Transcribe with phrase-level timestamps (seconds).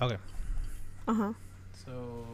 [0.00, 0.16] Okay.
[1.08, 1.32] Uh huh.
[1.84, 2.24] So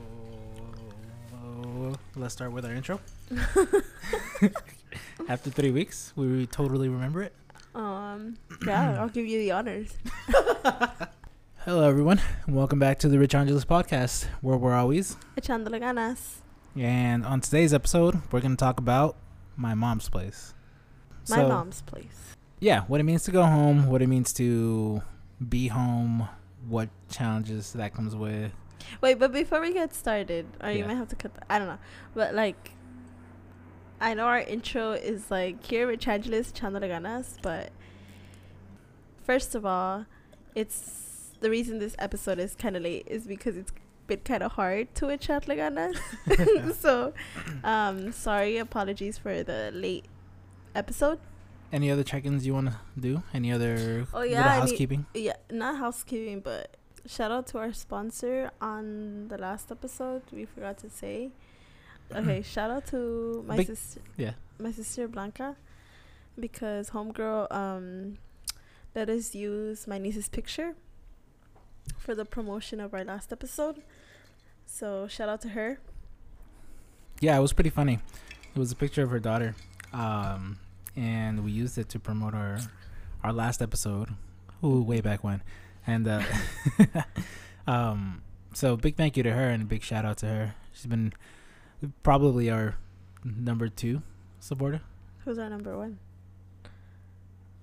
[2.15, 3.01] let's start with our intro.
[5.29, 7.33] After three weeks, we totally remember it.
[7.75, 8.37] Um.
[8.65, 9.97] Yeah, I'll give you the honors.
[11.65, 15.17] Hello, everyone, welcome back to the Rich Angeles podcast, where we're always.
[15.37, 16.37] Echándole ganas.
[16.77, 19.17] And on today's episode, we're going to talk about
[19.57, 20.55] my mom's place.
[21.29, 22.37] My So, mom's place.
[22.61, 25.03] Yeah, what it means to go home, what it means to
[25.49, 26.29] be home,
[26.69, 28.53] what challenges that comes with.
[29.01, 31.35] Wait, but before we get started, or you might have to cut.
[31.35, 31.79] The, I don't know,
[32.15, 32.73] but like,
[34.01, 37.71] I know our intro is like here Rich Angeles echándole ganas, but
[39.25, 40.07] first of all,
[40.55, 43.73] it's the reason this episode is kind of late is because it's
[44.07, 46.75] been kind of hard to echarle ganas.
[46.81, 47.13] so,
[47.65, 50.07] um, sorry, apologies for the late
[50.75, 51.19] episode.
[51.73, 53.23] Any other check ins you want to do?
[53.35, 55.07] Any other Oh, yeah, I housekeeping?
[55.15, 60.23] Yeah, not housekeeping, but shout out to our sponsor on the last episode.
[60.33, 61.31] We forgot to say.
[62.15, 64.01] Okay, shout out to my Big- sister.
[64.17, 64.33] yeah.
[64.59, 65.57] My sister Blanca,
[66.39, 68.17] because homegirl um
[68.95, 70.75] let us use my niece's picture
[71.99, 73.83] for the promotion of our last episode.
[74.65, 75.79] So shout out to her.
[77.21, 77.99] Yeah, it was pretty funny.
[78.55, 79.55] It was a picture of her daughter,
[79.93, 80.59] um,
[80.97, 82.59] and we used it to promote our
[83.23, 84.11] our last episode,
[84.65, 85.43] ooh, way back when,
[85.87, 86.23] and uh,
[87.67, 90.55] um, so big thank you to her and a big shout out to her.
[90.73, 91.13] She's been
[92.03, 92.77] probably our
[93.25, 94.03] number two
[94.41, 94.81] supporter.
[95.25, 95.99] Who's our number one?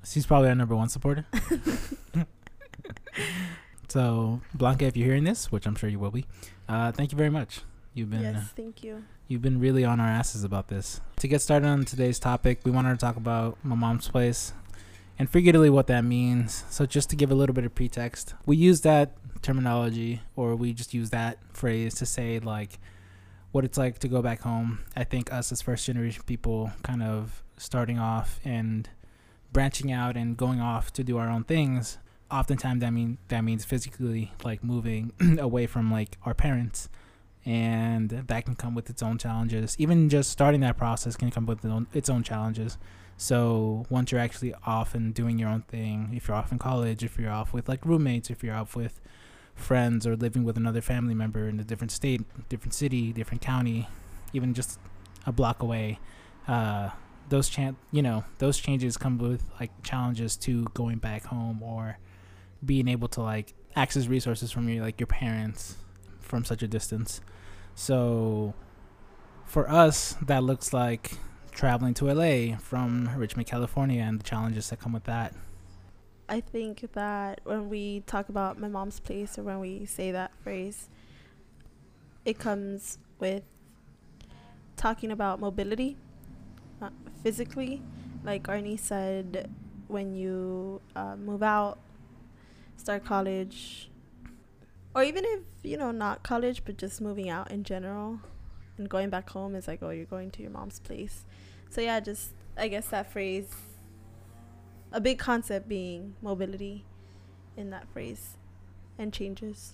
[0.05, 1.25] She's probably our number one supporter.
[3.87, 6.25] so Blanca, if you're hearing this, which I'm sure you will be,
[6.67, 7.61] uh, thank you very much.
[7.93, 9.03] You've been yes, uh, thank you.
[9.27, 10.99] You've been really on our asses about this.
[11.17, 14.51] To get started on today's topic, we wanted to talk about my mom's place
[15.17, 16.65] and figuratively what that means.
[16.69, 20.73] So, just to give a little bit of pretext, we use that terminology or we
[20.73, 22.79] just use that phrase to say, like,
[23.53, 24.79] what it's like to go back home.
[24.93, 28.89] I think us as first generation people kind of starting off and
[29.53, 31.97] branching out and going off to do our own things.
[32.29, 36.89] Oftentimes, that mean that means physically, like moving away from like our parents
[37.45, 39.75] and that can come with its own challenges.
[39.79, 42.77] Even just starting that process can come with its own, challenges.
[43.17, 47.03] So once you're actually off and doing your own thing, if you're off in college,
[47.03, 49.01] if you're off with like roommates, if you're off with
[49.55, 53.87] friends or living with another family member in a different state, different city, different county,
[54.33, 54.79] even just
[55.25, 55.99] a block away,
[56.47, 56.89] uh,
[57.29, 61.97] those chan- you know those changes come with like challenges to going back home or
[62.65, 65.77] being able to like access resources from your like your parents
[66.33, 67.21] from such a distance.
[67.75, 68.55] So
[69.45, 71.11] for us, that looks like
[71.51, 75.35] traveling to LA from Richmond, California, and the challenges that come with that.
[76.27, 80.31] I think that when we talk about my mom's place or when we say that
[80.41, 80.89] phrase,
[82.25, 83.43] it comes with
[84.75, 85.97] talking about mobility
[86.81, 86.89] uh,
[87.21, 87.83] physically.
[88.23, 89.51] Like Arnie said,
[89.87, 91.77] when you uh, move out,
[92.75, 93.91] start college,
[94.95, 98.19] or even if, you know, not college, but just moving out in general
[98.77, 101.25] and going back home is like, oh, you're going to your mom's place.
[101.69, 103.47] So, yeah, just, I guess that phrase
[104.93, 106.85] a big concept being mobility
[107.57, 108.37] in that phrase
[108.97, 109.73] and changes.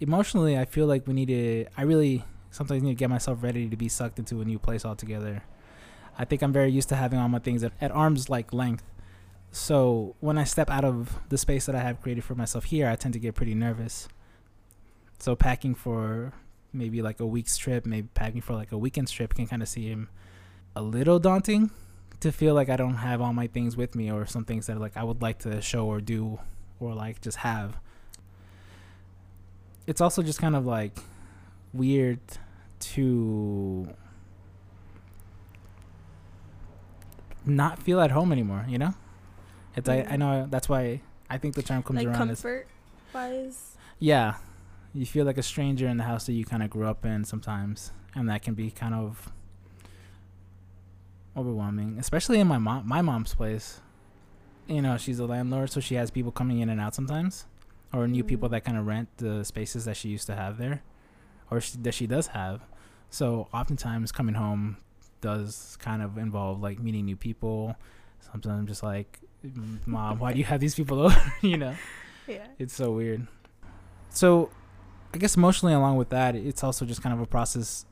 [0.00, 1.66] Emotionally, I feel like we need to.
[1.76, 4.84] I really sometimes need to get myself ready to be sucked into a new place
[4.84, 5.42] altogether.
[6.18, 8.84] I think I'm very used to having all my things at, at arm's like length.
[9.52, 12.88] So when I step out of the space that I have created for myself here,
[12.88, 14.08] I tend to get pretty nervous.
[15.18, 16.32] So packing for
[16.72, 19.68] maybe like a week's trip, maybe packing for like a weekend's trip can kind of
[19.68, 20.08] seem
[20.76, 21.70] a little daunting
[22.20, 24.78] to feel like I don't have all my things with me or some things that
[24.78, 26.38] like I would like to show or do
[26.78, 27.78] or like just have.
[29.86, 30.96] It's also just kind of like
[31.72, 32.20] weird
[32.80, 33.88] to
[37.44, 38.94] not feel at home anymore, you know?
[39.76, 40.18] It's I, I Mhm.
[40.18, 42.66] know that's why I think the term comes like around as comfort
[43.14, 43.76] wise.
[43.98, 44.36] yeah.
[44.92, 47.24] You feel like a stranger in the house that you kind of grew up in
[47.24, 49.30] sometimes, and that can be kind of
[51.36, 53.80] overwhelming, especially in my mom my mom's place.
[54.66, 57.46] You know, she's a landlord, so she has people coming in and out sometimes,
[57.92, 58.52] or new people Mhm.
[58.52, 60.82] that kind of rent the spaces that she used to have there,
[61.50, 62.62] or she, that she does have.
[63.10, 64.76] So oftentimes coming home
[65.20, 67.76] does kind of involve like meeting new people.
[68.20, 69.18] Sometimes just like,
[69.86, 71.32] mom, why do you have these people over?
[71.42, 71.74] you know
[72.26, 72.46] Yeah.
[72.58, 73.26] it's so weird.
[74.10, 74.50] So,
[75.14, 77.84] I guess emotionally, along with that, it's also just kind of a process.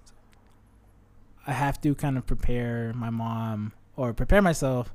[1.46, 4.92] I have to kind of prepare my mom or prepare myself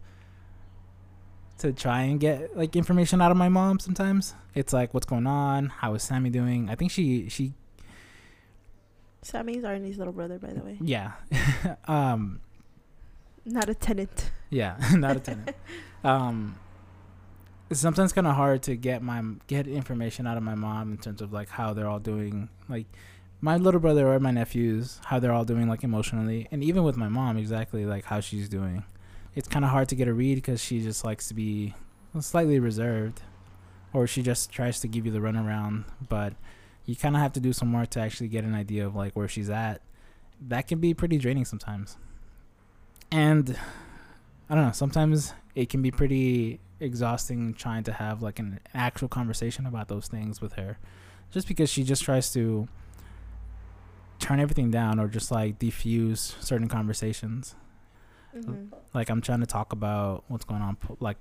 [1.59, 4.33] to try and get like information out of my mom sometimes.
[4.53, 6.69] It's like what's going on, how is Sammy doing?
[6.69, 7.53] I think she she
[9.21, 10.77] Sammy's Arnie's little brother, by the way.
[10.81, 11.13] yeah.
[11.87, 12.41] um
[13.45, 14.31] Not a tenant.
[14.53, 15.55] Yeah, not a tenant.
[16.03, 16.55] um
[17.69, 20.97] it's sometimes kind of hard to get my get information out of my mom in
[20.97, 22.85] terms of like how they're all doing like
[23.41, 26.95] my little brother or my nephews how they're all doing like emotionally and even with
[26.97, 28.83] my mom exactly like how she's doing.
[29.35, 31.73] It's kind of hard to get a read because she just likes to be
[32.19, 33.21] slightly reserved
[33.91, 36.33] or she just tries to give you the runaround but
[36.85, 39.15] you kind of have to do some work to actually get an idea of like
[39.15, 39.81] where she's at.
[40.41, 41.97] That can be pretty draining sometimes.
[43.11, 43.57] And
[44.53, 49.07] i don't know sometimes it can be pretty exhausting trying to have like an actual
[49.07, 50.77] conversation about those things with her
[51.31, 52.67] just because she just tries to
[54.19, 57.55] turn everything down or just like defuse certain conversations
[58.35, 58.73] Mm-hmm.
[58.93, 61.17] like I'm trying to talk about what's going on, po- like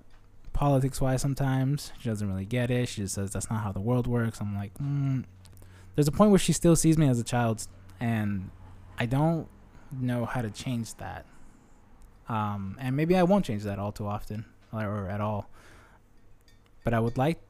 [0.52, 1.20] politics wise.
[1.20, 2.88] Sometimes she doesn't really get it.
[2.88, 4.40] She just says that's not how the world works.
[4.40, 5.24] I'm like, mm.
[5.94, 7.66] there's a point where she still sees me as a child,
[8.00, 8.50] and
[8.98, 9.46] I don't
[9.90, 11.26] know how to change that.
[12.28, 15.48] Um, and maybe I won't change that all too often or, at all.
[16.84, 17.40] But I would like,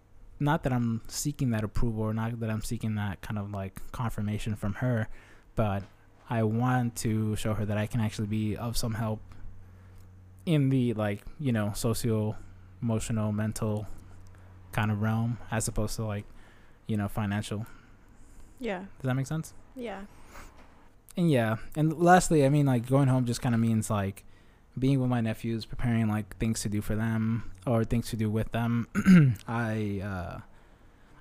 [0.41, 3.81] not that I'm seeking that approval or not that I'm seeking that kind of like
[3.93, 5.09] confirmation from her,
[5.55, 5.83] but
[6.29, 9.21] I want to show her that I can actually be of some help
[10.45, 12.35] in the like you know socio
[12.83, 13.87] emotional mental
[14.73, 16.25] kind of realm as opposed to like
[16.89, 17.65] you know financial
[18.59, 18.81] Yeah.
[18.81, 20.01] does that make sense Yeah.
[21.17, 24.25] and yeah and lastly i mean like going home just kind of means like
[24.79, 28.31] being with my nephews preparing like things to do for them or things to do
[28.31, 28.89] with them
[29.49, 30.41] i uh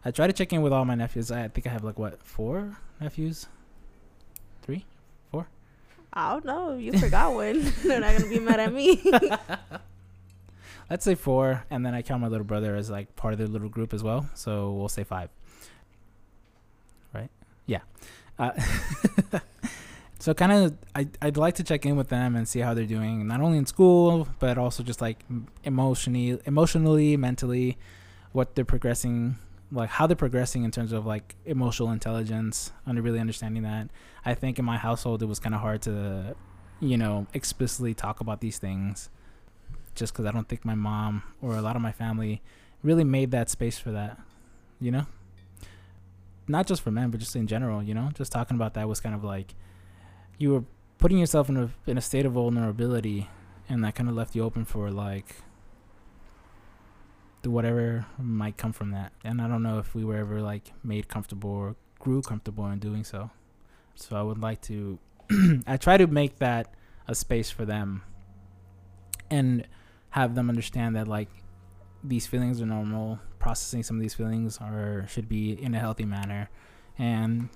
[0.06, 1.32] i try to check in with all my nephews.
[1.32, 3.48] I think i have like what four nephews?
[4.62, 4.86] Three?
[6.14, 6.76] I don't know.
[6.76, 7.62] You forgot one.
[7.84, 9.02] They're not gonna be mad at me.
[10.90, 13.48] let's say four and then i count my little brother as like part of the
[13.48, 15.30] little group as well so we'll say five.
[17.14, 17.30] Right?
[17.66, 17.80] Yeah.
[18.38, 18.52] Uh,
[20.22, 22.86] so kind of I, i'd like to check in with them and see how they're
[22.86, 25.26] doing not only in school but also just like
[25.64, 27.78] emotionally emotionally mentally
[28.32, 29.36] what they're progressing
[29.72, 33.90] like how they're progressing in terms of like emotional intelligence under really understanding that
[34.26, 36.36] i think in my household it was kind of hard to
[36.80, 39.10] you know explicitly talk about these things
[39.96, 42.42] just because I don't think my mom or a lot of my family
[42.84, 44.20] really made that space for that,
[44.80, 45.06] you know?
[46.48, 48.10] Not just for men, but just in general, you know?
[48.14, 49.54] Just talking about that was kind of like
[50.42, 50.64] you were
[50.98, 53.30] putting yourself in a in a state of vulnerability
[53.70, 55.36] and that kind of left you open for like
[57.44, 59.14] whatever might come from that.
[59.24, 62.80] And I don't know if we were ever like made comfortable or grew comfortable in
[62.80, 63.32] doing so.
[63.96, 65.00] So I would like to
[65.68, 66.74] I try to make that
[67.08, 68.04] a space for them
[69.30, 69.68] and
[70.12, 71.30] have them understand that like
[72.04, 76.06] these feelings are normal processing some of these feelings are should be in a healthy
[76.06, 76.50] manner
[76.98, 77.50] and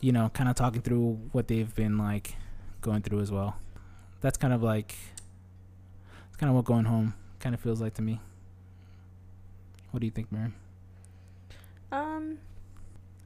[0.00, 2.36] you know kind of talking through what they've been like
[2.80, 3.56] going through as well
[4.20, 4.94] that's kind of like
[6.28, 8.20] it's kind of what going home kind of feels like to me
[9.96, 10.54] what do you think Miriam?
[11.90, 12.38] Um,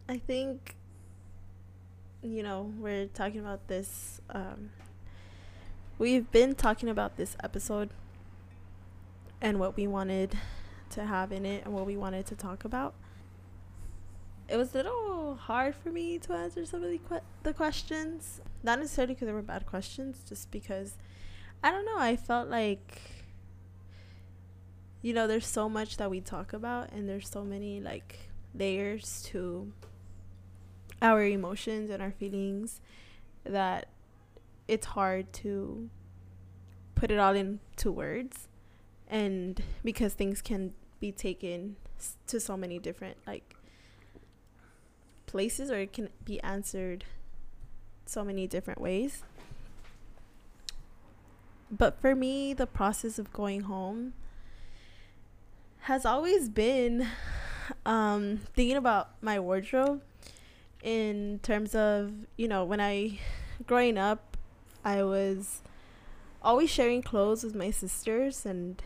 [0.09, 0.77] I think,
[2.23, 4.21] you know, we're talking about this.
[4.31, 4.71] Um,
[5.99, 7.91] we've been talking about this episode
[9.41, 10.39] and what we wanted
[10.91, 12.95] to have in it and what we wanted to talk about.
[14.51, 18.41] It was a little hard for me to answer some of the, que- the questions.
[18.63, 20.97] Not necessarily because they were bad questions, just because
[21.63, 21.99] I don't know.
[21.99, 23.01] I felt like
[25.03, 28.19] you know, there's so much that we talk about, and there's so many like
[28.55, 29.73] layers to
[31.01, 32.81] our emotions and our feelings
[33.45, 33.89] that
[34.69, 35.89] it's hard to
[36.95, 38.49] put it all into words.
[39.09, 41.77] And because things can be taken
[42.27, 43.50] to so many different like
[45.31, 47.05] places, or it can be answered
[48.07, 49.23] so many different ways.
[51.71, 54.13] But for me, the process of going home
[55.83, 57.07] has always been
[57.87, 60.03] um, thinking about my wardrobe
[60.83, 63.21] in terms of, you know, when I,
[63.67, 64.37] growing up,
[64.85, 65.63] I was
[66.43, 68.83] always sharing clothes with my sisters, and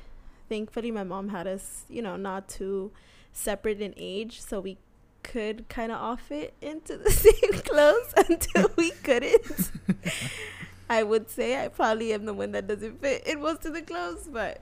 [0.49, 2.91] thankfully, my mom had us, you know, not too
[3.33, 4.77] separate in age, so we
[5.25, 9.73] could kind of all fit into the same clothes until we couldn't.
[10.91, 13.83] I would say I probably am the one that doesn't fit in most of the
[13.83, 14.61] clothes, but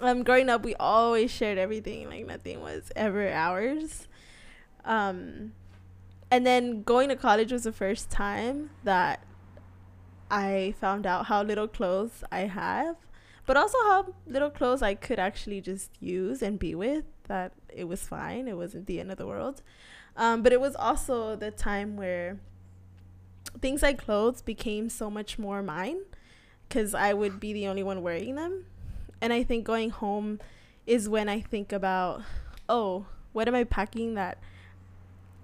[0.00, 4.08] um growing up we always shared everything like nothing was ever ours
[4.84, 5.52] um
[6.32, 9.22] and then going to college was the first time that
[10.32, 12.96] i found out how little clothes i have
[13.46, 17.04] but also how little clothes I could actually just use and be with.
[17.28, 18.48] That it was fine.
[18.48, 19.62] It wasn't the end of the world.
[20.16, 22.38] Um, but it was also the time where
[23.60, 26.00] things like clothes became so much more mine
[26.68, 28.66] because I would be the only one wearing them.
[29.20, 30.40] And I think going home
[30.86, 32.22] is when I think about,
[32.68, 34.38] oh, what am I packing that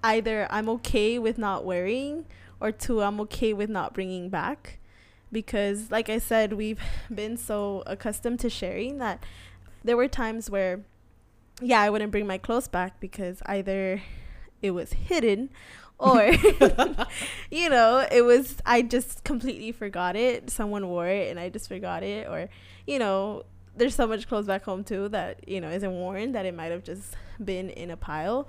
[0.02, 2.26] either I'm okay with not wearing
[2.60, 4.78] or two, I'm okay with not bringing back.
[5.32, 6.80] Because, like I said, we've
[7.14, 9.22] been so accustomed to sharing that
[9.82, 10.80] there were times where,
[11.60, 14.02] yeah, I wouldn't bring my clothes back because either
[14.62, 15.50] it was hidden
[16.00, 16.32] or
[17.50, 20.48] you know it was i just completely forgot it.
[20.48, 22.48] Someone wore it and i just forgot it or
[22.86, 23.44] you know
[23.76, 26.70] there's so much clothes back home too that you know isn't worn that it might
[26.70, 28.48] have just been in a pile.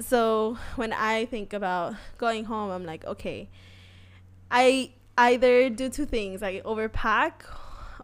[0.00, 3.48] So when i think about going home i'm like okay
[4.50, 7.44] i either do two things i overpack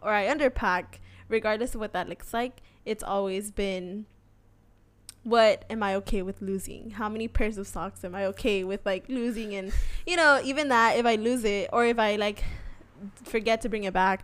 [0.01, 4.05] or i underpack regardless of what that looks like it's always been
[5.23, 6.91] what am I okay with losing?
[6.91, 9.53] How many pairs of socks am I okay with like losing?
[9.53, 9.71] And
[10.05, 12.43] you know, even that, if I lose it or if I like
[13.23, 14.23] forget to bring it back,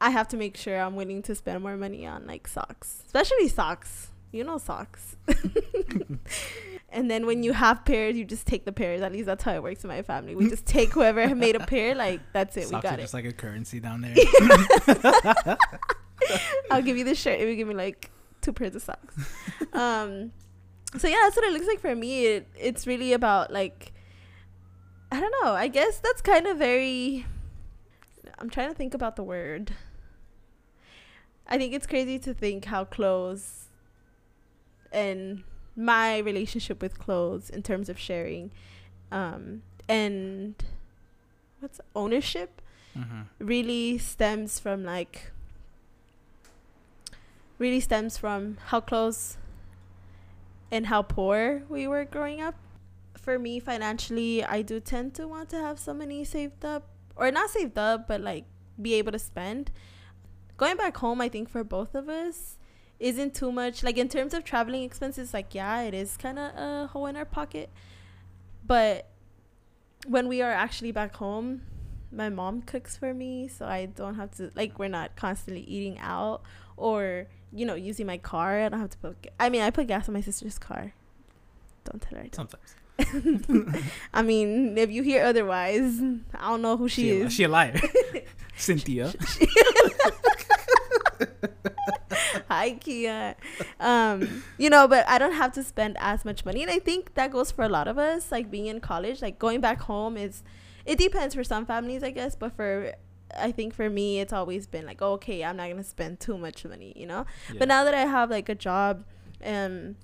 [0.00, 3.48] I have to make sure I'm willing to spend more money on like socks, especially
[3.48, 4.08] socks.
[4.30, 5.16] You know, socks.
[6.88, 9.02] and then when you have pairs, you just take the pairs.
[9.02, 10.34] At least that's how it works in my family.
[10.34, 11.94] We just take whoever made a pair.
[11.94, 12.68] Like that's it.
[12.68, 13.02] Socks we got are it.
[13.02, 14.16] just like a currency down there.
[16.70, 18.10] I'll give you the shirt if you give me like
[18.40, 19.16] two pairs of socks.
[19.72, 20.32] um,
[20.98, 22.26] so yeah, that's what it looks like for me.
[22.26, 23.92] It, it's really about like,
[25.10, 25.52] I don't know.
[25.52, 27.26] I guess that's kind of very.
[28.38, 29.72] I'm trying to think about the word.
[31.46, 33.68] I think it's crazy to think how clothes
[34.90, 35.44] and
[35.76, 38.50] my relationship with clothes in terms of sharing
[39.10, 40.54] um, and
[41.60, 42.62] what's ownership
[42.96, 43.22] mm-hmm.
[43.38, 45.31] really stems from like
[47.62, 49.38] really stems from how close
[50.72, 52.56] and how poor we were growing up.
[53.14, 57.30] For me, financially, I do tend to want to have some money saved up, or
[57.30, 58.46] not saved up, but like
[58.80, 59.70] be able to spend.
[60.56, 62.58] Going back home, I think for both of us,
[62.98, 63.84] isn't too much.
[63.84, 67.16] Like in terms of traveling expenses, like yeah, it is kind of a hole in
[67.16, 67.70] our pocket.
[68.66, 69.08] But
[70.08, 71.62] when we are actually back home,
[72.10, 75.98] my mom cooks for me, so I don't have to like we're not constantly eating
[76.00, 76.42] out
[76.76, 78.60] or you know, using my car.
[78.60, 79.26] I don't have to put.
[79.38, 80.94] I mean, I put gas in my sister's car.
[81.84, 82.26] Don't tell her.
[82.32, 82.74] Sometimes.
[84.14, 86.00] I mean, if you hear otherwise,
[86.34, 87.32] I don't know who she, She, a, is.
[87.32, 87.80] she a liar.
[88.56, 89.12] Cynthia.
[92.48, 93.34] Hi, Kia.
[93.80, 97.14] Um, you know, but I don't have to spend as much money, and I think
[97.14, 98.30] that goes for a lot of us.
[98.30, 100.42] Like being in college, like going back home is.
[100.84, 102.92] It depends for some families, I guess, but for
[103.38, 106.36] I think for me, it's always been like, oh, okay, I'm not gonna spend too
[106.36, 107.26] much money, you know.
[107.50, 107.58] Yeah.
[107.58, 109.04] But now that I have like a job,
[109.44, 109.96] um,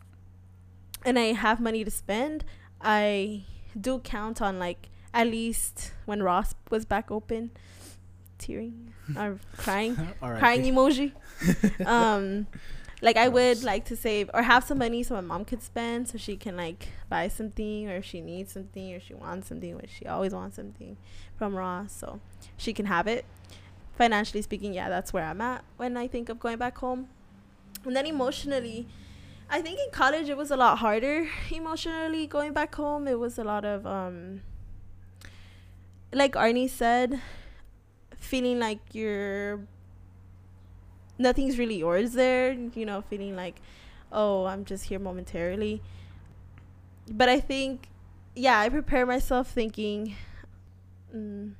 [1.04, 2.44] and I have money to spend,
[2.80, 3.44] I
[3.78, 7.50] do count on like at least when Ross was back open,
[8.38, 10.38] tearing or crying, right.
[10.38, 11.12] crying emoji.
[11.86, 12.46] um,
[13.00, 16.08] like I would like to save or have some money so my mom could spend,
[16.08, 19.76] so she can like buy something, or if she needs something, or she wants something,
[19.76, 20.96] which she always wants something
[21.36, 22.20] from Ross, so
[22.56, 23.24] she can have it.
[23.96, 27.08] Financially speaking, yeah, that's where I'm at when I think of going back home.
[27.84, 28.88] And then emotionally,
[29.50, 33.08] I think in college it was a lot harder emotionally going back home.
[33.08, 34.42] It was a lot of um
[36.12, 37.20] like Arnie said,
[38.16, 39.60] feeling like you're
[41.18, 43.60] nothing's really yours there, you know, feeling like
[44.10, 45.82] oh, I'm just here momentarily.
[47.10, 47.88] But I think
[48.34, 50.14] yeah, I prepare myself thinking
[51.14, 51.52] mm,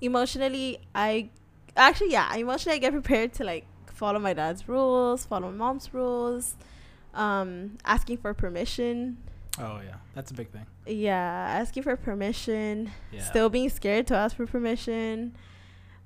[0.00, 1.30] emotionally I
[1.76, 5.92] actually yeah, emotionally I get prepared to like follow my dad's rules, follow my mom's
[5.92, 6.56] rules,
[7.14, 9.18] um, asking for permission.
[9.58, 10.66] Oh yeah, that's a big thing.
[10.86, 11.14] Yeah,
[11.60, 13.22] asking for permission, Yeah.
[13.22, 15.34] still being scared to ask for permission,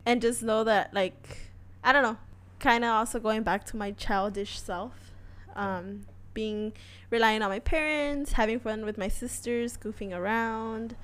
[0.04, 1.50] and just know that like
[1.84, 2.18] I don't know,
[2.58, 5.12] kind of also going back to my childish self,
[5.56, 6.72] um, being
[7.10, 10.96] relying on my parents, having fun with my sisters, goofing around,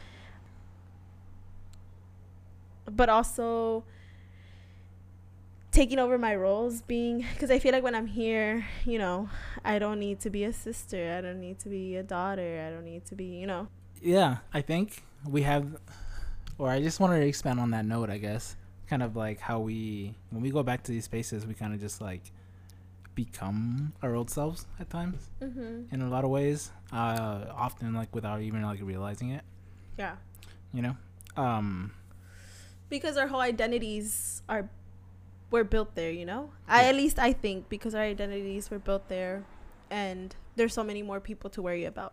[2.90, 3.84] but also
[5.70, 9.28] taking over my roles being because i feel like when i'm here you know
[9.66, 12.70] i don't need to be a sister i don't need to be a daughter i
[12.74, 13.68] don't need to be you know
[14.02, 15.76] yeah, I think we have,
[16.56, 18.10] or I just wanted to expand on that note.
[18.10, 18.56] I guess
[18.88, 21.80] kind of like how we when we go back to these spaces, we kind of
[21.80, 22.32] just like
[23.14, 25.92] become our old selves at times mm-hmm.
[25.92, 26.70] in a lot of ways.
[26.92, 29.42] Uh, often like without even like realizing it.
[29.98, 30.16] yeah
[30.72, 30.96] You know.
[31.36, 31.92] Um.
[32.88, 34.68] because our whole identities are
[35.50, 39.08] were built there you know i at least i think because our identities were built
[39.08, 39.44] there
[39.90, 42.12] and there's so many more people to worry about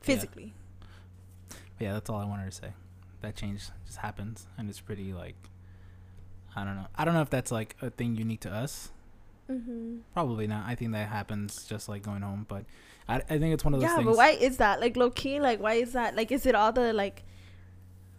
[0.00, 0.52] physically
[1.50, 2.72] But yeah, that's all I wanted to say.
[3.22, 5.36] That change just happens, and it's pretty like,
[6.56, 6.86] I don't know.
[6.96, 8.90] I don't know if that's like a thing unique to us.
[9.50, 9.98] mm-hmm.
[10.14, 10.66] Probably not.
[10.66, 12.64] I think that happens just like going home, but
[13.08, 14.06] I, I think it's one of those yeah things.
[14.06, 16.72] but why is that like low key like why is that like is it all
[16.72, 17.22] the like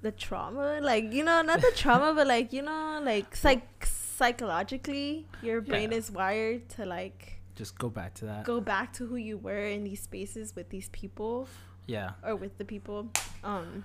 [0.02, 5.28] the trauma like you know not the trauma but like you know like psych psychologically
[5.42, 5.98] your brain Yeah.
[5.98, 8.46] is wired to like Just go back to that.
[8.46, 11.48] go back to who you were in these spaces with these people
[11.88, 12.12] Yeah.
[12.24, 13.10] or with the people
[13.44, 13.84] um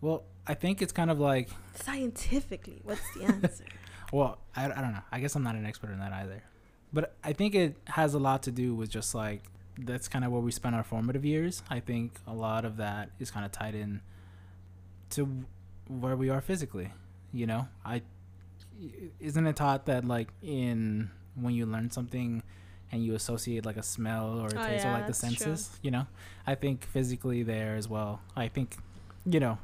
[0.00, 3.64] Well, I think it's kind of like, scientifically what's the answer
[4.12, 5.02] well, I, I don't know.
[5.12, 6.42] I guess I'm not an expert in that either.
[6.92, 9.44] But I think it has a lot to do with just like,
[9.78, 11.62] that's kind of where we spend our formative years.
[11.70, 14.00] I think a lot of that is kind of tied in
[15.10, 15.44] to
[15.88, 16.92] where we are physically.
[17.32, 18.02] You know, I
[19.20, 22.42] isn't it taught that like in when you learn something
[22.90, 25.36] and you associate like a smell or a Oh, taste or like the that's true.
[25.36, 26.06] senses, you know,
[26.44, 28.20] I think physically there as well.
[28.34, 28.76] I think,
[29.24, 29.58] you know,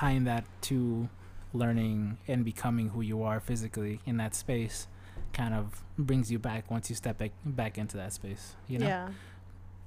[0.00, 1.08] tying that to
[1.52, 4.86] learning and becoming who you are physically in that space
[5.32, 8.86] kind of brings you back once you step back, back into that space, you know.
[8.86, 9.08] yeah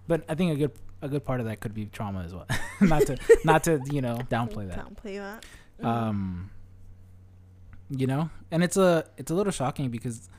[0.08, 2.48] But I think a good a good part of that could be trauma as well.
[2.82, 4.78] not to not to, you know, downplay that.
[4.86, 5.46] downplay that
[5.82, 5.86] Mhm.
[5.86, 6.52] Um
[7.90, 10.30] you know, and it's a it's a little shocking because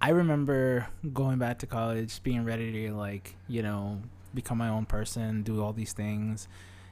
[0.00, 4.02] I remember going back to college being ready to like, you know,
[4.34, 6.48] become my own person, do all these things.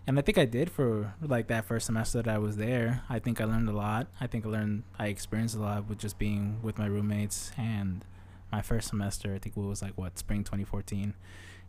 [0.06, 3.02] And I think I did for like that first semester that I was there.
[3.08, 4.08] I think I learned a lot.
[4.20, 8.04] I think I learned I experienced a lot with just being with my roommates and
[8.52, 11.14] my first semester, I think it was like what, spring 2014.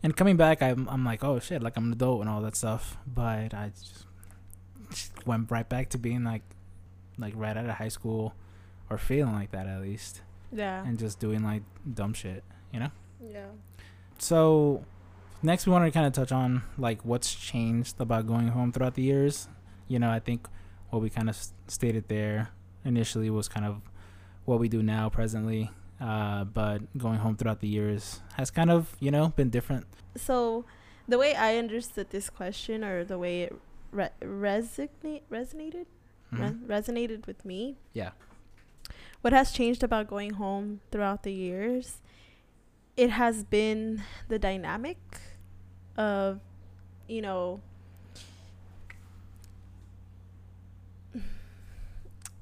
[0.02, 2.54] And coming back, I'm I'm like, "Oh shit, like I'm an adult and all that
[2.54, 4.06] stuff." But I just
[4.90, 6.42] just went right back to being like
[7.18, 8.34] like right out of high school
[8.90, 11.62] or feeling like that at least yeah and just doing like
[11.94, 12.90] dumb shit you know
[13.20, 13.46] yeah
[14.18, 14.84] so
[15.42, 18.94] next we wanted to kind of touch on like what's changed about going home throughout
[18.94, 19.48] the years.
[19.88, 20.48] You know i think
[20.90, 21.36] what we kind of
[21.68, 22.48] stated there
[22.84, 23.82] initially was kind of
[24.44, 25.70] what we do now presently
[26.00, 29.86] uh, but going home throughout the years has kind of you know been different.
[30.16, 30.64] So
[31.08, 33.54] the way i understood this question or the way it
[33.92, 35.86] re- resonate resonated?
[36.32, 36.66] Re- Mhm.
[36.66, 37.76] resonated with me?
[37.92, 38.10] Yeah.
[39.22, 42.00] What has changed about going home throughout the years
[42.96, 44.98] it has been the dynamic
[45.96, 46.40] of
[47.08, 47.60] you know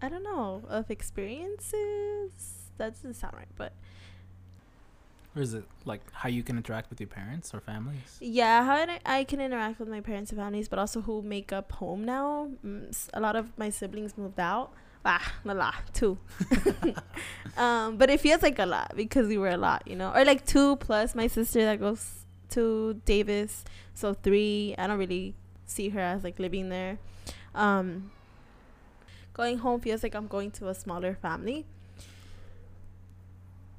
[0.02, 2.32] i don't know of experiences?
[2.76, 3.72] That doesn't sound right but
[5.36, 8.18] or is it like how you can interact with your parents or families?
[8.20, 11.52] Yeah how I, I can interact with my parents and families but also who make
[11.52, 12.50] up home now.
[13.12, 14.72] A lot of my siblings moved out.
[15.04, 16.18] Ah a lot two.
[17.56, 20.12] Um but it feels like a lot because we were a lot you know?
[20.14, 22.23] Or like two plus my sister that goes
[22.54, 23.64] to davis.
[23.94, 25.34] So three i don't really
[25.66, 26.98] see her as like living there.
[27.54, 28.10] Um
[29.32, 31.66] going home feels like i'm going to a smaller family.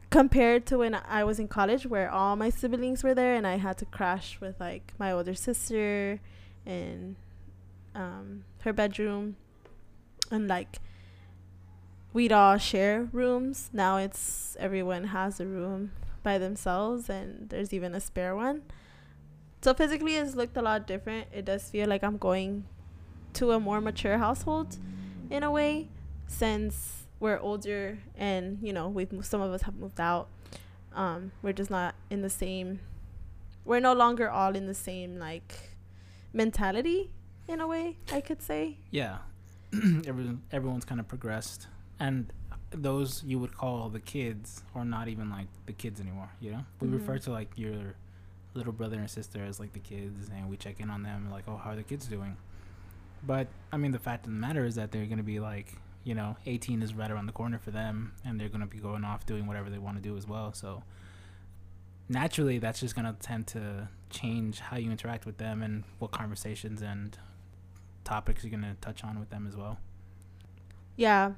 [0.09, 3.57] Compared to when I was in college where all my siblings were there and I
[3.57, 6.21] had to crash with like my older sister
[6.65, 7.17] and
[7.93, 9.35] um, her bedroom.
[10.31, 10.79] And like
[12.13, 13.69] we'd all share rooms.
[13.73, 15.91] Now it's everyone has a room
[16.25, 18.63] by themselves and there's even a spare one.
[19.61, 21.27] So physically it's looked a lot different.
[21.31, 22.65] It does feel like I'm going
[23.35, 24.77] to a more mature household
[25.29, 25.88] in a way
[26.27, 30.27] since we're older and you know we've some of us have moved out
[30.93, 32.79] um we're just not in the same
[33.63, 35.75] we're no longer all in the same like
[36.33, 37.09] mentality
[37.47, 39.17] in a way i could say yeah
[40.05, 41.67] everyone everyone's kind of progressed
[41.99, 42.31] and
[42.81, 46.65] those you would call the kids are not even like the kids anymore you know?
[46.79, 46.93] We Mhm.
[46.93, 47.95] refer to like your
[48.53, 51.45] little brother and sister as like the kids and we check in on them like
[51.47, 52.38] oh how are the kids doing?
[53.23, 55.77] But i mean the fact of the matter is that they're going to be like
[56.03, 58.77] you know 18 is right around the corner for them and they're going to be
[58.77, 60.53] going off doing whatever they want to do as well.
[60.53, 60.83] So
[62.07, 66.11] naturally that's just going to tend to change how you interact with them and what
[66.11, 67.17] conversations and
[68.03, 69.79] topics you're going to touch on with them as well.
[70.95, 71.33] Yeah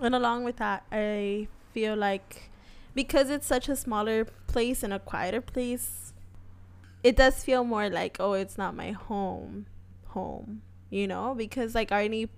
[0.00, 2.50] and along with that i feel like
[2.94, 6.12] because it's such a smaller place and a quieter place
[7.02, 9.66] it does feel more like oh it's not my home
[10.08, 11.34] home you know?
[11.34, 12.28] Because like arnie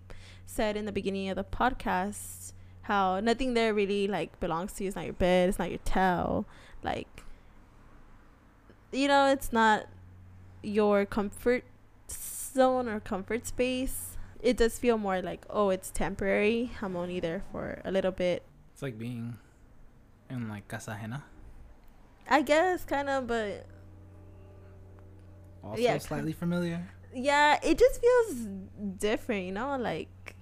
[0.47, 4.89] said in the beginning of the podcast how nothing there really like belongs to you.
[4.89, 6.47] It's not your bed it's not your towel.
[6.83, 7.23] Like
[8.93, 9.87] you know it's not
[10.63, 11.65] your comfort
[12.11, 17.43] zone or comfort space it does feel more like oh it's temporary i'm only there
[17.53, 19.37] for a little bit It's like being
[20.31, 21.23] in like casa ajena.
[22.29, 23.67] i guess kind of but
[25.63, 26.87] Also Yeah, slightly familiar.
[27.15, 28.47] yeah it just feels
[28.99, 30.37] different you know like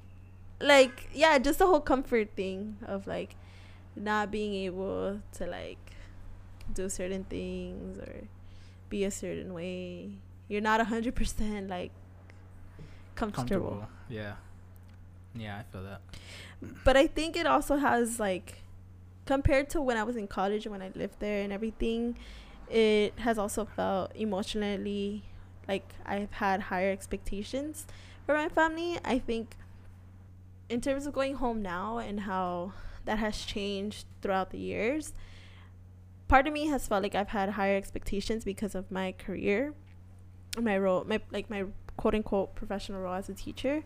[0.60, 3.36] like yeah just the whole comfort thing of like
[3.96, 5.78] not being able to like
[6.72, 8.28] do certain things or
[8.90, 10.10] be a certain way
[10.48, 11.92] you're not a hundred percent like
[13.16, 13.68] comfortable.
[13.70, 13.88] Comfortable.
[14.08, 14.34] Yeah.
[15.34, 16.00] Yeah, I feel that.
[16.84, 18.62] but i think it also has like
[19.26, 22.16] compared to when i was in college and when i lived there and everything
[22.70, 25.22] it has also felt emotionally
[25.68, 27.86] like i've had higher expectations
[28.24, 29.56] for my family i think
[30.70, 32.72] in terms of going home now and how
[33.04, 35.12] that has changed throughout the years
[36.28, 39.74] part of me has felt like i've had higher expectations because of my career
[40.60, 41.64] my role my like my
[41.96, 43.82] quote unquote professional role as a teacher.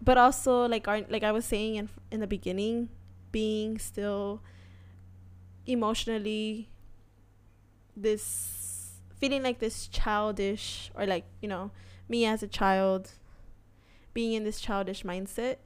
[0.00, 2.88] But also like our, like I was saying in in the beginning,
[3.32, 4.40] being still
[5.66, 6.68] emotionally
[7.96, 11.70] this feeling like this childish or like you know
[12.08, 13.10] me as a child
[14.14, 15.56] being in this childish mindset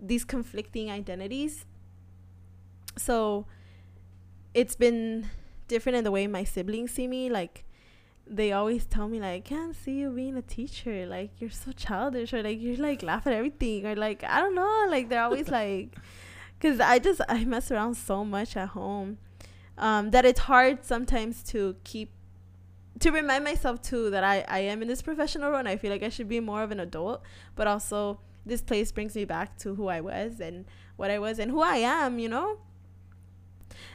[0.00, 1.64] these conflicting identities.
[2.96, 3.46] So
[4.54, 5.30] it's been
[5.66, 7.64] different in the way my siblings see me like
[8.30, 11.06] they always tell me like I can't see you being a teacher.
[11.06, 14.54] Like you're so childish or like you're like laugh at everything or like I don't
[14.54, 14.86] know.
[14.88, 15.96] Like they're always like
[16.60, 19.18] cuz I just I mess around so much at home
[19.76, 22.10] um that it's hard sometimes to keep
[23.00, 25.90] to remind myself too that I I am in this professional role and I feel
[25.90, 27.22] like I should be more of an adult
[27.54, 30.64] but also this place brings me back to who I was and
[30.96, 32.58] what I was and who I am you know?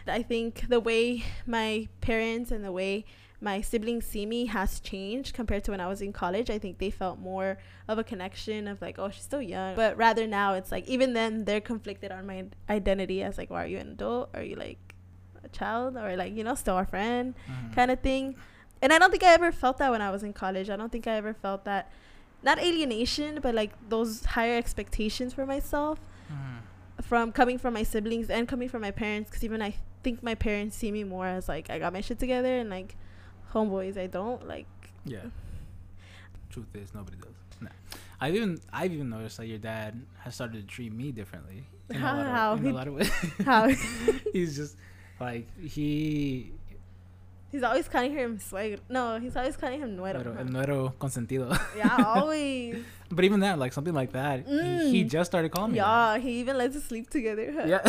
[0.08, 3.06] I think the way my parents and the way
[3.44, 6.50] my siblings see me has changed compared to when I was in college.
[6.50, 9.76] I think they felt more of a connection of like, oh, she's still young.
[9.76, 13.62] But rather now, it's like even then they're conflicted on my identity as like, well,
[13.64, 14.30] are you an adult?
[14.34, 14.96] Are you like
[15.44, 15.98] a child?
[15.98, 17.76] Or like, you know, still a friend Mhm.
[17.76, 18.36] kind of thing.
[18.82, 20.70] And I don't think I ever felt that when I was in college.
[20.70, 21.92] I don't think I ever felt that,
[22.44, 26.00] not alienation, but like those higher expectations for myself
[26.32, 27.04] Mhm.
[27.04, 30.36] from coming from my siblings and coming from my parents because even i think my
[30.36, 32.96] parents see me more as like i got my shit together and like
[33.54, 34.68] homeboys i don't like
[35.06, 35.28] Yeah.
[36.54, 37.34] Truth is, nobody does.
[37.62, 37.70] Nah.
[38.22, 41.66] I've even I've even noticed that your dad has started to treat me differently.
[41.90, 42.54] In a lot How?
[42.54, 43.10] of, in He- a lot of ways.
[43.46, 43.68] how
[44.34, 44.78] He's just
[45.20, 46.52] like he
[47.52, 50.40] he's always calling him suegro no he's always calling him nuero Pero huh?
[50.46, 51.50] el nuero consentido.
[51.76, 52.78] yeah always
[53.10, 55.10] but even that, like something like that, he, he Mm.
[55.10, 55.78] just started calling me.
[55.78, 57.66] yeah he even lets us sleep together huh?
[57.66, 57.82] Yeah.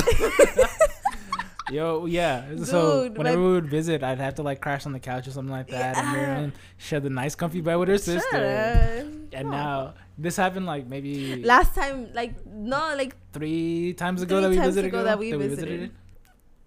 [1.75, 2.45] Yo, yeah.
[2.63, 5.51] so whenever we would visit, I'd have to like crash on the couch or something
[5.53, 6.13] like that, and Yeah.
[6.27, 8.37] Miriam share the nice comfy bed with her Shut sister.
[8.37, 9.35] up.
[9.39, 9.51] And Aw.
[9.51, 14.51] now this happened like maybe last time like no like three times ago Three that
[14.51, 14.89] we times visited.
[14.89, 15.81] ago that we visited.
[15.81, 15.91] my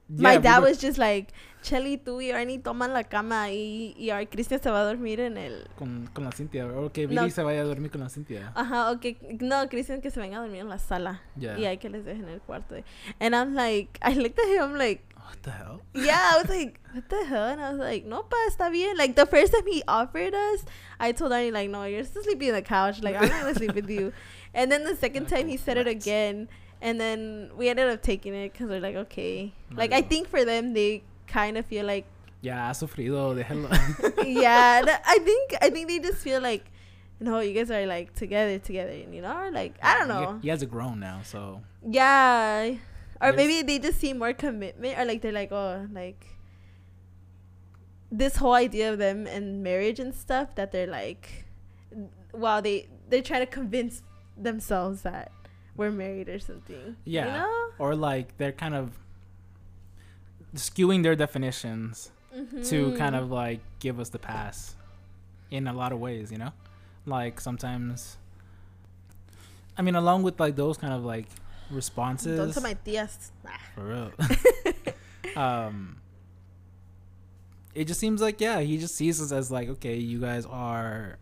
[0.10, 3.93] Yeah, we dad were- was just like Chelly, tú y Arnie toman la cama y,
[3.98, 6.65] y Cristian se va a dormir en el con, con la Cintia.
[6.67, 7.30] O que Billy No.
[7.30, 8.52] se vaya a dormir con la Cintia.
[8.56, 9.06] Ajá, ok.
[9.41, 11.22] No, Cristian que se venga a dormir en la sala.
[11.38, 11.58] Yeah.
[11.60, 12.76] Y hay que les dejen en el cuarto.
[13.20, 15.82] And I'm like, I looked at him, I'm like, What the hell?
[15.93, 17.50] yeah, I was like, what the hell?
[17.50, 18.96] And I was like, no, pa, está bien.
[18.96, 20.63] Like, the first time he offered us,
[21.02, 23.02] I told Arnie, like, no, you're still sleeping on the couch.
[23.04, 24.13] Like, I'm not going to sleep with you.
[24.54, 26.48] And then the second Okay, time he said it again.
[26.82, 29.52] And then we ended up taking it because we're like, okay.
[29.76, 32.06] Like, I think for them, they kind of feel like,
[32.42, 33.68] Yeah, sufrido, déjalo.
[34.26, 36.66] yeah, th- I think, I think they just feel like,
[37.20, 39.50] no, you guys are like together, together, you know?
[39.52, 40.40] Like, I don't know.
[40.44, 42.76] You guys are grown now, so Yeah.
[43.20, 46.28] Or There's- maybe they just see more commitment or like they're like, oh, like
[48.12, 51.46] this whole idea of them and marriage and stuff that they're like
[52.32, 54.02] while they they try to convince
[54.38, 55.32] themselves that
[55.78, 56.98] we're married or something.
[57.06, 57.26] Yeah.
[57.26, 57.70] You know?
[57.80, 58.98] or like they're kind of
[60.56, 62.12] skewing their definitions
[62.66, 64.76] to kind of like give us the pass
[65.50, 66.52] in a lot of ways, you know?
[67.06, 68.18] Like sometimes
[69.78, 71.28] I mean along with like those kind of like
[71.70, 73.30] responses Don't tell my tías.
[73.76, 74.12] For real.
[75.42, 75.98] um
[77.76, 81.20] it just seems like yeah, he just sees us as like okay, you guys are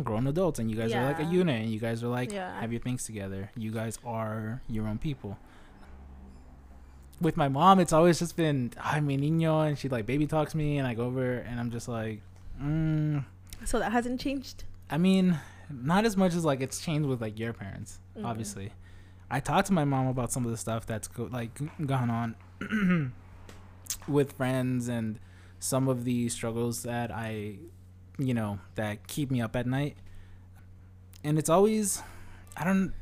[0.00, 2.58] grown adults and you guys are like a unit and you guys are like Yeah.
[2.60, 3.50] have your things together.
[3.56, 5.38] You guys are your own people.
[7.20, 10.54] With my mom, it's always just been ay mi niño and she like baby talks
[10.54, 12.22] me and I go over and I'm just like
[12.60, 13.24] mm,
[13.64, 14.64] So that hasn't changed.
[14.90, 15.38] I mean,
[15.70, 18.24] not as much as like it's changed with like your parents, Mhm.
[18.24, 18.72] obviously.
[19.30, 21.50] I talked to my mom about some of the stuff that's go- like
[21.86, 22.34] gone on
[24.08, 25.18] with friends and
[25.58, 27.58] some of the struggles that I,
[28.20, 29.96] you know, that keep me up at night.
[31.24, 32.02] and it's always
[32.56, 32.92] I don't.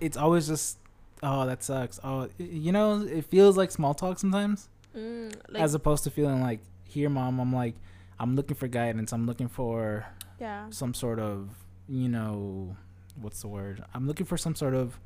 [0.00, 0.78] It's always just
[1.22, 2.00] oh that sucks.
[2.02, 6.40] Oh, you know it feels like small talk sometimes, Mm, like, as opposed to feeling
[6.42, 7.40] like here, mom.
[7.40, 7.74] I'm like
[8.20, 9.12] I'm looking for guidance.
[9.12, 10.06] I'm looking for
[10.40, 10.66] yeah.
[10.70, 11.50] some sort of
[11.88, 12.76] you know
[13.20, 14.98] what's the word i'm looking for some sort of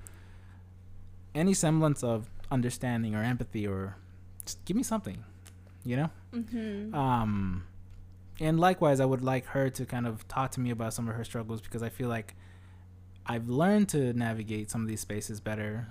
[1.35, 3.97] any semblance of understanding or empathy or
[4.45, 5.25] just give me something
[5.85, 6.95] you know Mm-hmm.
[6.95, 7.65] um
[8.41, 11.15] and likewise i would like her to kind of talk to me about some of
[11.15, 12.35] her struggles because i feel like
[13.27, 15.89] i've learned to navigate some of these spaces better.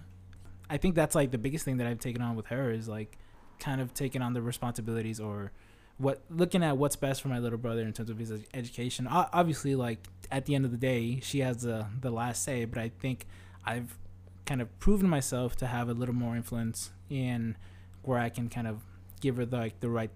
[0.67, 3.17] I think that's like the biggest thing that i've taken on with her is like
[3.60, 5.51] kind of taking on the responsibilities or
[5.97, 9.08] what looking at what's best for my little brother in terms of his education.
[9.08, 9.99] Obviously like
[10.31, 13.25] at the end of the day she has the the last say but i think
[13.65, 13.97] i've
[14.45, 17.55] kind of proven myself to have a little more influence in
[18.01, 18.81] where i can kind of
[19.21, 20.12] give her the, like the right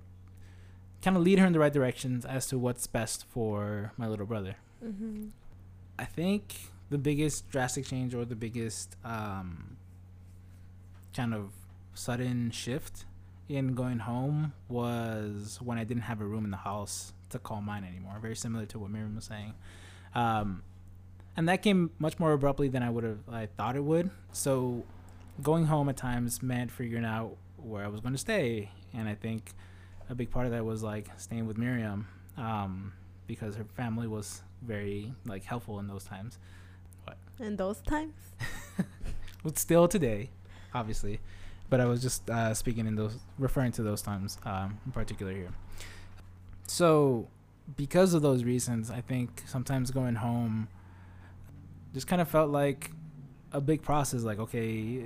[1.01, 4.25] kind of lead her in the right directions as to what's best for my little
[4.25, 5.27] brother Mm-hmm.
[5.97, 6.55] I think
[6.89, 9.77] the biggest drastic change or the biggest um,
[11.15, 11.51] kind of
[11.93, 13.05] sudden shift
[13.47, 17.61] in going home was when I didn't have a room in the house to call
[17.61, 18.17] mine anymore.
[18.21, 19.53] Very similar to what Miriam was saying.
[20.15, 20.63] Um,
[21.35, 24.09] and that came much more abruptly than I would have I thought it would.
[24.31, 24.83] So
[25.41, 29.15] going home at times meant figuring out where I was going to stay, and I
[29.15, 29.51] think
[30.09, 32.93] a big part of that was like staying with Miriam um,
[33.27, 36.37] because her family was very like helpful in those times.
[37.03, 37.17] What?
[37.39, 38.13] In those times.
[39.43, 40.29] But still today,
[40.73, 41.19] obviously.
[41.69, 45.31] But I was just uh, speaking in those, referring to those times um, in particular
[45.31, 45.51] here.
[46.67, 47.27] So,
[47.77, 50.67] because of those reasons, I think sometimes going home
[51.93, 52.91] just kind of felt like
[53.53, 54.23] a big process.
[54.23, 55.03] Like, okay,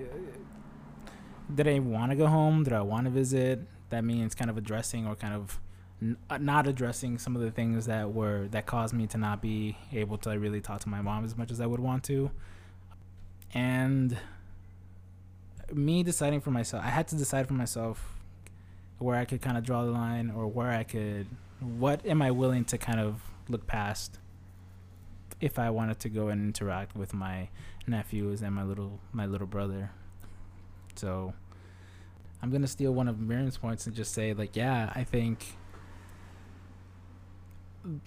[1.54, 2.64] did I want to go home?
[2.64, 3.60] Did I want to visit?
[3.94, 5.60] That means kind of addressing or kind of
[6.02, 9.40] n- uh, not addressing some of the things that were that caused me to not
[9.40, 12.32] be able to really talk to my mom as much as I would want to.
[13.54, 14.18] And
[15.72, 18.16] me deciding for myself, I had to decide for myself
[18.98, 21.28] where I could kind of draw the line or where I could,
[21.60, 24.18] what am I willing to kind of look past
[25.40, 27.50] if I wanted to go and interact with my
[27.86, 29.92] nephews and my little my little brother.
[30.96, 31.34] So
[32.44, 35.56] I'm gonna steal one of Miriam's points and just say like, yeah, I think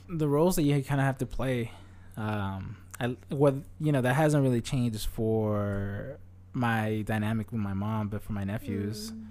[0.08, 1.70] the roles that you kind of have to play,
[2.16, 6.18] um, I what you know that hasn't really changed for
[6.52, 9.26] my dynamic with my mom, but for my nephews Mm.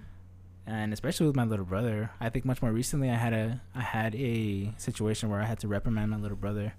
[0.67, 2.11] and especially with my little brother.
[2.19, 5.59] I think much more recently I had a I had a situation where I had
[5.59, 6.73] to reprimand my little brother,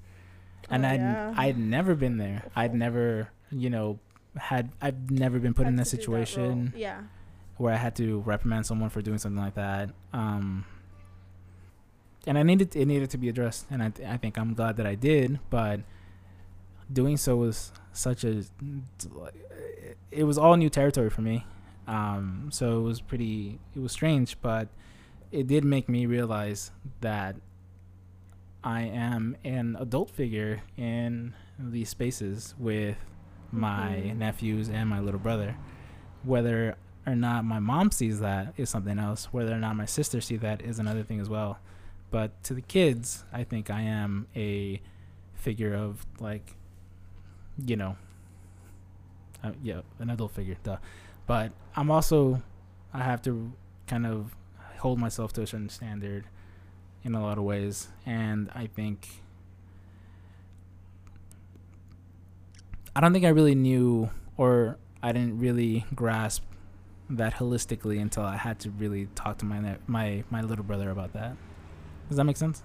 [0.71, 1.35] and Oh, I'd yeah.
[1.37, 2.45] I'd never been there.
[2.55, 3.99] I'd never you know
[4.37, 6.25] had I've never been put in that to do role.
[6.25, 7.01] situation yeah.
[7.57, 9.91] Where I had to reprimand someone for doing something like that.
[10.13, 10.65] Um,
[12.27, 14.77] and I needed it needed to be addressed, and I th- I think I'm glad
[14.79, 15.81] that I did, but
[16.93, 18.43] doing so was such a
[20.11, 21.45] it was all new territory for me.
[21.87, 24.69] Um, so it was pretty it was strange, but
[25.31, 27.37] it did make me realize that
[28.65, 32.97] I am an adult figure in these spaces with
[33.53, 34.17] my Mhm.
[34.17, 35.57] nephews and my little brother.
[36.25, 39.27] Whether or not my mom sees that is something else.
[39.33, 41.59] Whether or not my sister sees that is another thing as well.
[42.11, 44.81] But to the kids, I think I am a
[45.35, 46.57] figure of like,
[47.65, 47.97] you know,
[49.43, 50.57] uh, yeah, an adult figure.
[50.63, 50.79] Duh.
[51.27, 52.43] But I'm also,
[52.93, 53.53] I have to
[53.87, 54.35] kind of
[54.79, 56.25] hold myself to a certain standard
[57.05, 59.09] in a lot of ways, and I think
[62.95, 66.43] I don't think I really knew or I didn't really grasp
[67.09, 71.13] that holistically until I had to really talk to my my my little brother about
[71.13, 71.37] that.
[72.09, 72.63] Does that make sense?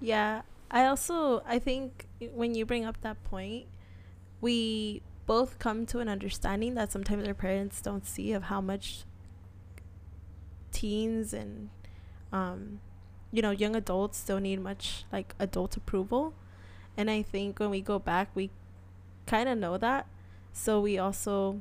[0.00, 0.42] Yeah.
[0.70, 3.66] I also I think when you bring up that point,
[4.40, 9.04] we both come to an understanding that sometimes our parents don't see of how much
[10.72, 11.68] teens and
[12.32, 12.80] um
[13.30, 16.34] you know young adults still need much like adult approval
[16.96, 18.50] and i think when we go back we
[19.26, 20.06] kind of know that
[20.52, 21.60] so we also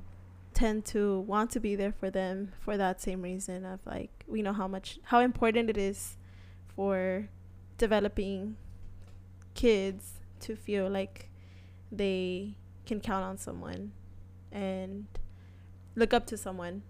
[0.54, 4.42] tend to want to be there for them for that same reason of like we
[4.42, 6.18] know how much how important it is
[6.76, 7.30] for
[7.78, 8.56] developing
[9.54, 11.30] kids to feel like
[11.92, 13.92] they can count on someone
[14.52, 15.06] and
[15.96, 16.84] look up to someone.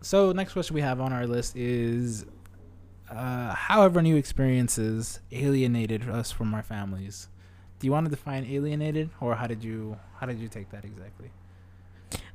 [0.00, 2.26] So next question we have on our list is,
[3.10, 7.28] uh, how have new experiences alienated us from our families?
[7.78, 10.84] Do you want to define alienated, or how did you how did you take that
[10.84, 11.30] exactly?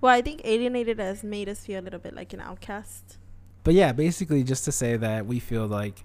[0.02, 3.18] Well, I think alienated has made us feel a little bit like an outcast.
[3.64, 6.04] But yeah, basically just to say that we feel like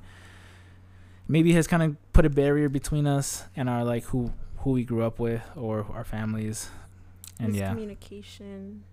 [1.29, 4.85] maybe has kind of put a barrier between us and our like who who we
[4.85, 6.69] grew up with or our families.
[7.39, 8.85] And yeah, communication.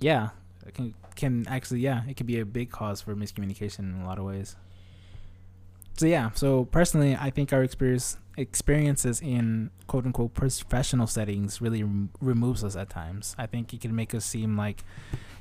[0.00, 0.30] yeah,
[0.66, 4.06] it can can actually yeah, it can be a big cause for miscommunication in a
[4.06, 4.56] lot of ways.
[5.98, 11.82] So yeah, so personally, I think our experience experiences in quote unquote professional settings really
[11.82, 13.34] rem- removes us at times.
[13.36, 14.84] I think it can make us seem like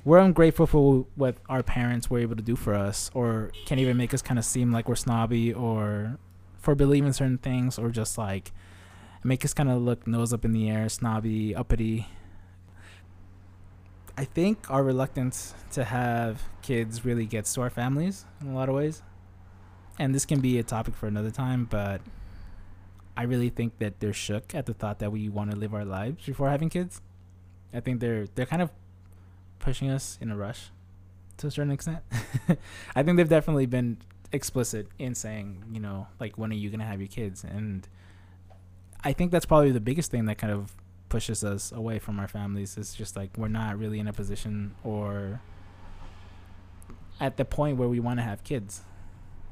[0.04, 3.98] we're ungrateful for what our parents were able to do for us, or can even
[3.98, 6.18] make us kind of seem like we're snobby or
[6.58, 8.52] for believing certain things, or just like
[9.24, 12.08] make us kind of look nose up in the air, snobby, uppity.
[14.18, 18.70] I think our reluctance to have kids really gets to our families in a lot
[18.70, 19.04] of ways.
[20.00, 22.02] And this can be a topic for another time, but
[23.16, 25.86] I really think that they're shook at the thought that we want to live our
[25.86, 27.02] lives before having kids.
[27.74, 28.72] I think they're they're kind of
[29.60, 30.70] pushing us in a rush
[31.38, 32.00] to a certain extent.
[32.96, 33.98] I think they've definitely been
[34.32, 37.44] explicit in saying, you know, like when are you going to have your kids?
[37.44, 37.88] And
[39.04, 40.76] I think that's probably the biggest thing that kind of
[41.10, 44.76] pushes us away from our families is just like we're not really in a position
[44.84, 45.42] or
[47.20, 48.82] at the point where we want to have kids,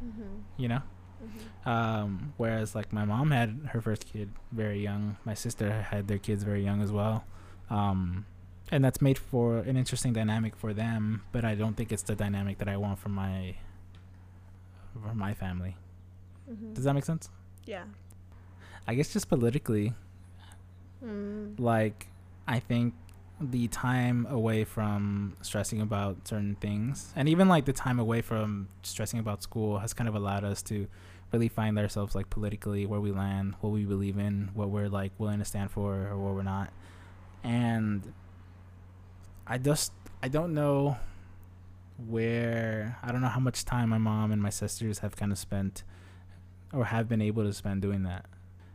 [0.03, 0.62] Mm-hmm.
[0.62, 0.81] you know?
[1.23, 1.69] Mm-hmm.
[1.69, 6.17] Um, whereas like my mom had her first kid very young, my sister had their
[6.19, 7.23] kids very young as well.
[7.69, 8.25] Um,
[8.71, 12.15] and that's made for an interesting dynamic for them, but I don't think it's the
[12.15, 13.55] dynamic that I want for my
[14.93, 15.75] for my family.
[16.51, 16.73] Mm-hmm.
[16.73, 17.29] Does that make sense?
[17.65, 17.84] Yeah.
[18.88, 19.93] I guess just politically,
[21.03, 21.60] Mm.
[21.60, 22.08] like
[22.47, 22.93] I think
[23.39, 27.12] the time away from stressing about certain things.
[27.15, 30.62] And even like the time away from stressing about school has kind of allowed us
[30.63, 30.88] to
[31.32, 35.12] really find ourselves like politically where we land what we believe in what we're like
[35.17, 36.71] willing to stand for or what we're not.
[37.43, 38.13] And
[39.48, 39.91] i just
[40.24, 40.98] i don't know
[42.08, 45.38] where i don't know how much time my mom and my sisters have kind of
[45.38, 45.84] spent
[46.74, 48.26] or have been able to spend doing that.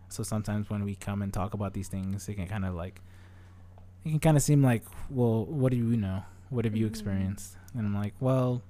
[0.09, 3.01] So sometimes when we come and talk about these things it can kind of like
[4.05, 6.23] it can kind of seem like, well, what do you know?
[6.49, 6.91] What have you Mhm.
[6.91, 7.57] experienced?
[7.75, 8.63] And I'm like, well,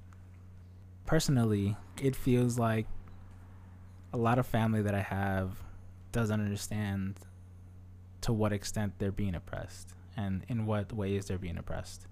[1.07, 2.87] personally, it feels like
[4.13, 5.63] a lot of family that I have
[6.13, 7.21] doesn't understand
[8.23, 12.07] to what extent they're being oppressed and in what ways they're being oppressed.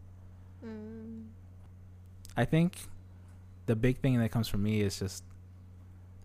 [0.64, 1.26] Mm.
[2.36, 2.88] I think
[3.66, 5.24] the big thing that comes for me is just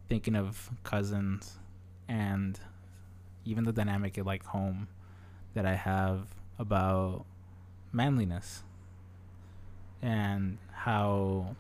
[0.07, 1.57] thinking of cousins
[2.07, 2.59] and
[3.45, 4.87] even the dynamic at like home
[5.55, 6.27] that I have
[6.59, 7.25] about
[7.91, 8.63] manliness
[10.01, 11.55] and how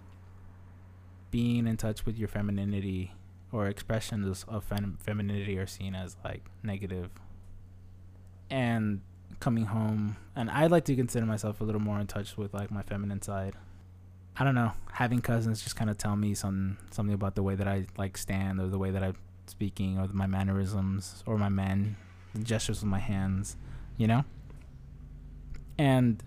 [1.31, 3.11] being in touch with your femininity
[3.51, 7.09] or expressions of fem- femininity are seen as like negative
[8.49, 9.01] and
[9.39, 12.71] coming home and i like to consider myself a little more in touch with like
[12.71, 13.55] my feminine side.
[14.35, 14.71] I don't know.
[14.93, 18.17] Having cousins just kind of tell me some something about the way that i like
[18.17, 21.95] stand or the way that i'm speaking or my mannerisms or my man
[22.41, 23.57] gestures with my hands
[23.97, 24.23] you know
[25.77, 26.23] and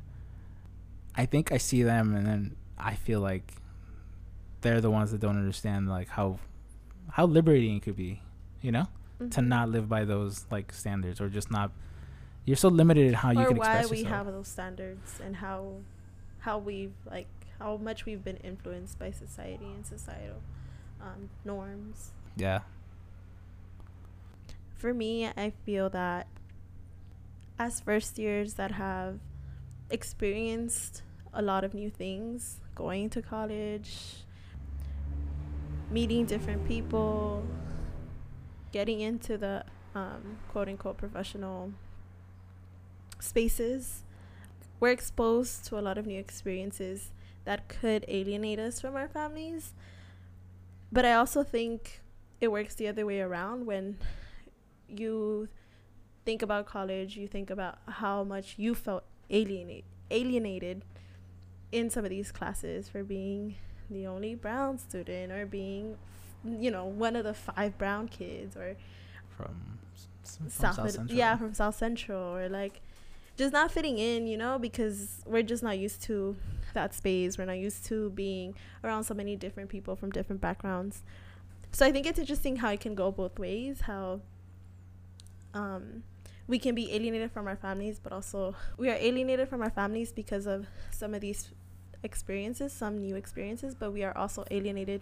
[1.15, 3.53] i think i see them and then i feel like
[4.61, 6.39] they're the ones that don't understand like how
[7.13, 8.21] how liberating it could be
[8.63, 8.87] you know?
[9.31, 9.47] To Mhm.
[9.47, 11.71] not live by those like standards or just not
[12.45, 15.37] you're so limited in how you or can why express we have those standards and
[15.37, 15.77] how
[16.41, 17.29] how we've like
[17.59, 20.43] how much we've been influenced by society and societal
[21.01, 22.11] um, norms.
[22.37, 22.61] Yeah.
[24.77, 26.27] For me i feel that
[27.59, 29.19] as first years that have
[29.91, 34.25] experienced a lot of new things going to college
[35.91, 37.45] meeting different people
[38.73, 41.73] getting into the um, quote unquote professional
[43.21, 44.03] spaces.
[44.81, 47.13] We're exposed to a lot of new experiences
[47.45, 49.73] that could alienate us from our families.
[50.93, 52.01] But i also think
[52.41, 53.99] it works the other way around when
[54.89, 55.49] you
[56.25, 60.83] think about college you think about how much you felt alienate alienated
[61.73, 63.57] in some of these classes for being
[63.91, 65.97] the only brown student or being
[66.45, 68.77] you know one of the five brown kids or
[69.37, 69.79] from,
[70.25, 71.19] from South, South Central.
[71.19, 72.81] yeah from South Central or like
[73.37, 76.37] just not fitting in you know because we're just not used to
[76.75, 81.03] that space we're not used to being around so many different people from different backgrounds
[81.73, 84.21] so I think it's interesting how it can go both ways how
[85.55, 86.03] um
[86.49, 90.13] we can be alienated from our families but also we are alienated from our families
[90.13, 91.51] because of some of these
[92.03, 95.01] experiences some new experiences but we are also alienated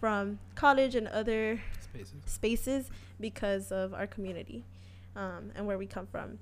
[0.00, 2.14] from college and other spaces.
[2.26, 2.90] spaces
[3.20, 4.64] because of our community
[5.14, 6.38] um, and where we come from.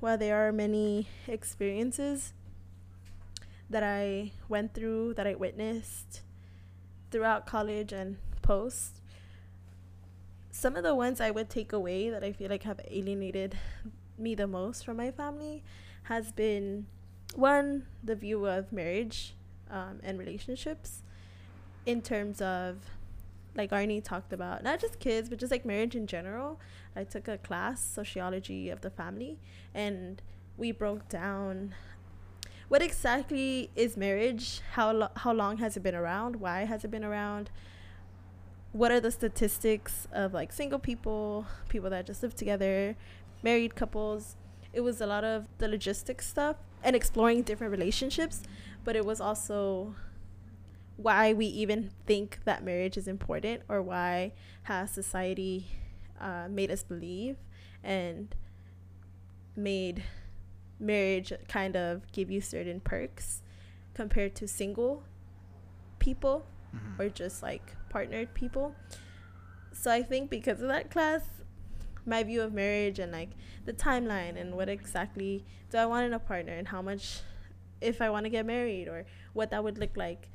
[0.00, 2.32] While there are many experiences
[3.68, 6.22] that I went through, that I witnessed
[7.10, 8.99] throughout college and post,
[10.60, 13.56] some of the ones I would take away that I feel like have alienated
[14.18, 15.64] me the most from my family
[16.02, 16.86] has been
[17.34, 19.34] one the view of marriage
[19.70, 21.02] um, and relationships
[21.86, 22.76] in terms of
[23.54, 26.60] like Arnie talked about not just kids but just like marriage in general.
[26.94, 29.38] I took a class sociology of the family
[29.74, 30.20] and
[30.58, 31.74] we broke down
[32.68, 36.90] what exactly is marriage how lo- how long has it been around why has it
[36.90, 37.50] been around
[38.72, 42.96] what are the statistics of like single people people that just live together
[43.42, 44.36] married couples
[44.72, 48.42] it was a lot of the logistics stuff and exploring different relationships
[48.84, 49.94] but it was also
[50.96, 54.32] why we even think that marriage is important or why
[54.64, 55.66] has society
[56.20, 57.36] uh, made us believe
[57.82, 58.36] and
[59.56, 60.02] made
[60.78, 63.42] marriage kind of give you certain perks
[63.94, 65.02] compared to single
[65.98, 67.00] people mm-hmm.
[67.00, 68.74] or just like partnered people.
[69.72, 71.20] So I think because of that class,
[72.06, 73.30] my view of marriage and like
[73.66, 77.20] the timeline and what exactly do I want in a partner and how much
[77.80, 80.28] if I want to get married or what that would look like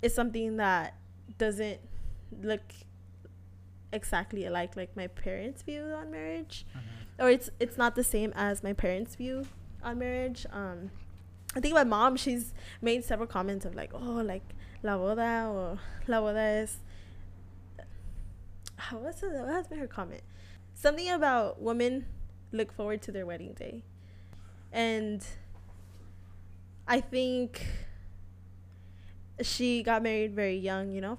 [0.00, 0.94] is something that
[1.38, 1.80] doesn't
[2.40, 2.62] look
[3.92, 7.24] exactly alike like my parents' view on marriage, mm-hmm.
[7.24, 9.46] or it's it's not the same as my parents' view
[9.82, 10.46] on marriage.
[10.50, 10.90] Um,
[11.54, 15.78] I think my mom she's made several comments of like oh like la boda or
[16.06, 16.78] la boda es.
[18.90, 20.22] What's the, what has been her comment?
[20.74, 22.06] Something about women
[22.50, 23.84] look forward to their wedding day,
[24.72, 25.24] and
[26.86, 27.64] I think
[29.40, 30.92] she got married very young.
[30.92, 31.18] You know,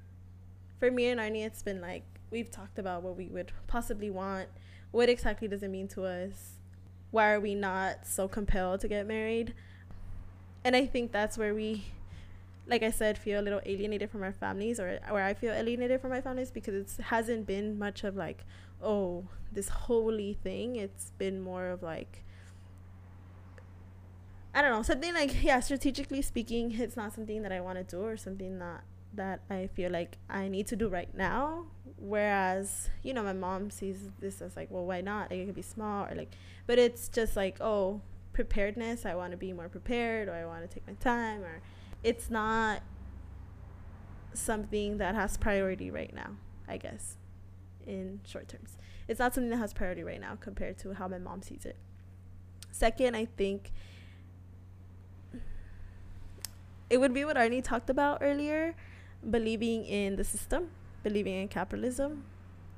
[0.78, 4.48] for me and Arnie, it's been like we've talked about what we would possibly want.
[4.90, 6.52] What exactly does it mean to us?
[7.10, 9.54] Why are we not so compelled to get married?
[10.64, 11.84] And I think that's where we,
[12.66, 16.00] like I said, feel a little alienated from our families, or where I feel alienated
[16.00, 18.44] from my families because it hasn't been much of like,
[18.82, 20.76] oh, this holy thing.
[20.76, 22.24] It's been more of like,
[24.54, 27.84] I don't know, something like yeah, strategically speaking, it's not something that I want to
[27.84, 28.84] do or something that
[29.16, 31.66] that I feel like I need to do right now.
[31.98, 35.30] Whereas, you know, my mom sees this as like, well, why not?
[35.30, 36.32] Like, it could be small or like,
[36.66, 38.00] but it's just like, oh,
[38.32, 39.06] preparedness.
[39.06, 41.62] I want to be more prepared or I want to take my time or
[42.04, 42.82] it's not
[44.34, 46.36] something that has priority right now,
[46.68, 47.16] I guess,
[47.86, 48.76] in short terms.
[49.08, 51.76] It's not something that has priority right now compared to how my mom sees it.
[52.70, 53.72] Second, I think
[56.90, 58.74] it would be what Arnie talked about earlier
[59.30, 60.68] believing in the system,
[61.02, 62.24] believing in capitalism,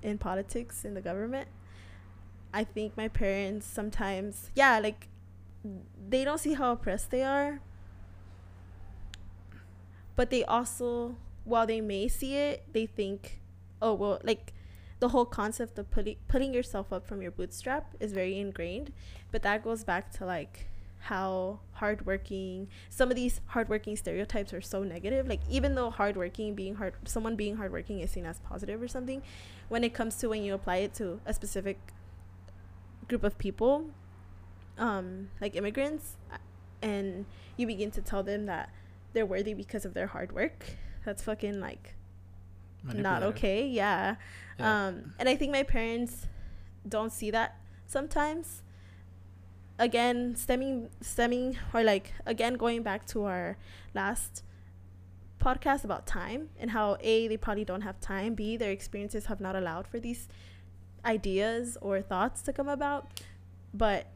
[0.03, 1.49] in politics, in the government.
[2.55, 5.09] I think my parents sometimes, yeah, like
[6.09, 7.61] they don't see how oppressed they are,
[10.17, 13.41] but they also, while they may see it, they think,
[13.81, 14.53] oh, well, like
[14.99, 18.93] the whole concept of putting putting yourself up from your bootstrap is very ingrained,
[19.31, 20.67] but that goes back to like
[21.01, 25.29] how hardworking some of these hardworking stereotypes are so negative.
[25.29, 29.23] Like even though hardworking, being hard, someone being hardworking is seen as positive or something,
[29.69, 31.79] when it comes to when you apply it to a specific
[33.07, 33.91] group of people,
[34.79, 36.17] um, like immigrants,
[36.83, 38.71] and you begin to tell them that
[39.13, 40.65] they're worthy because of their hard work,
[41.05, 41.95] that's fucking like
[42.85, 43.67] not okay.
[43.67, 44.17] Yeah.
[44.59, 44.87] yeah.
[44.87, 46.27] Um, and I think my parents
[46.89, 48.63] don't see that sometimes
[49.79, 53.57] again stemming stemming or like again going back to our
[53.95, 54.43] last
[55.41, 59.41] podcast about time and how a they probably don't have time b their experiences have
[59.41, 60.29] not allowed for these
[61.05, 63.21] ideas or thoughts to come about
[63.75, 64.07] but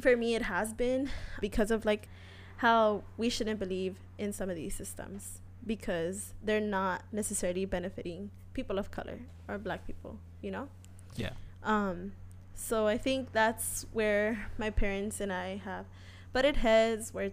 [0.00, 1.08] for me it has been
[1.40, 2.08] because of like
[2.56, 8.78] how we shouldn't believe in some of these systems because they're not necessarily benefiting people
[8.78, 10.68] of color or black people you know
[11.16, 11.30] yeah
[11.62, 12.12] um
[12.56, 15.84] so I think that's where my parents and I have
[16.32, 17.30] butted heads, where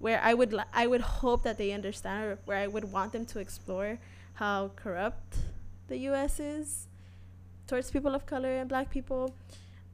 [0.00, 3.12] where I would li- I would hope that they understand, or where I would want
[3.12, 3.98] them to explore
[4.34, 5.38] how corrupt
[5.86, 6.40] the U.S.
[6.40, 6.88] is
[7.68, 9.34] towards people of color and Black people,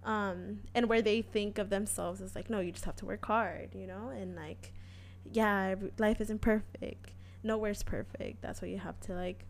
[0.04, 3.24] um, and where they think of themselves as like, no, you just have to work
[3.26, 4.72] hard, you know, and like,
[5.30, 7.10] yeah, life isn't perfect,
[7.42, 8.40] nowhere's perfect.
[8.42, 9.44] That's why you have to like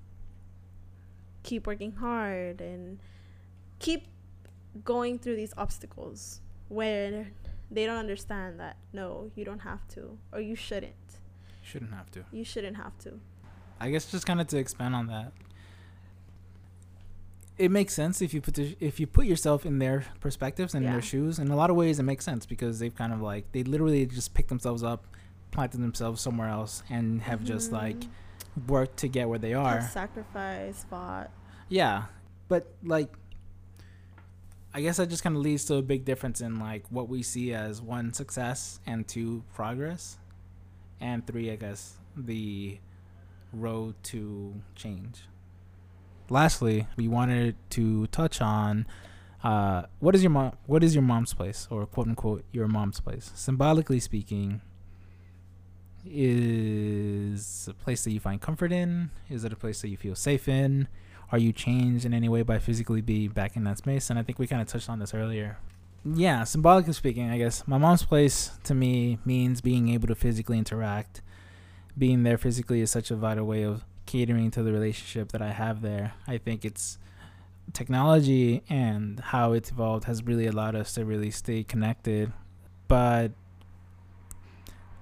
[1.42, 2.98] keep working hard and
[3.78, 4.06] keep
[4.84, 7.28] going through these obstacles where
[7.70, 10.94] they don't understand that no, you don't have to or you shouldn't.
[11.62, 12.24] Shouldn't have to.
[12.32, 13.20] You shouldn't have to.
[13.78, 15.32] I guess just kind of to expand on that.
[17.60, 20.82] It makes sense if you put the, if you put yourself in their perspectives and
[20.82, 20.92] yeah.
[20.92, 21.38] their shoes.
[21.38, 24.06] In a lot of ways, it makes sense because they've kind of like they literally
[24.06, 25.06] just picked themselves up,
[25.50, 27.48] planted themselves somewhere else, and have mm-hmm.
[27.48, 28.04] just like
[28.66, 29.80] worked to get where they are.
[29.80, 31.30] Have sacrifice, fought.
[31.68, 32.04] Yeah,
[32.48, 33.10] but like
[34.72, 37.22] I guess that just kind of leads to a big difference in like what we
[37.22, 40.16] see as one success and two progress,
[41.00, 42.78] and three, I guess, the
[43.52, 45.22] road to change.
[46.30, 48.86] Lastly, we wanted to touch on
[49.42, 50.52] uh, what is your mom?
[50.66, 53.32] What is your mom's place, or quote unquote your mom's place?
[53.34, 54.60] Symbolically speaking,
[56.06, 59.10] is a place that you find comfort in?
[59.28, 60.88] Is it a place that you feel safe in?
[61.32, 64.10] Are you changed in any way by physically being back in that space?
[64.10, 65.58] And I think we kind of touched on this earlier.
[66.04, 70.58] Yeah, symbolically speaking, I guess my mom's place to me means being able to physically
[70.58, 71.22] interact.
[71.96, 75.52] Being there physically is such a vital way of catering to the relationship that I
[75.52, 76.14] have there.
[76.26, 76.98] I think it's
[77.72, 82.32] technology and how it's evolved has really allowed us to really stay connected.
[82.88, 83.30] But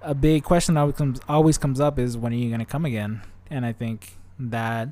[0.01, 2.65] a big question that always comes always comes up is when are you going to
[2.65, 3.21] come again?
[3.49, 4.89] And I think that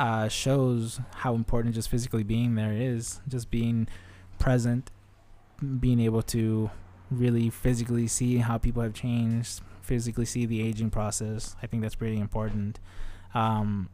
[0.00, 3.20] uh, shows how important just physically being there is.
[3.28, 3.86] Just being
[4.40, 4.90] present,
[5.78, 6.70] being able to
[7.12, 11.54] really physically see how people have changed, physically see the aging process.
[11.62, 12.80] I think that's pretty important.
[13.36, 13.90] Um,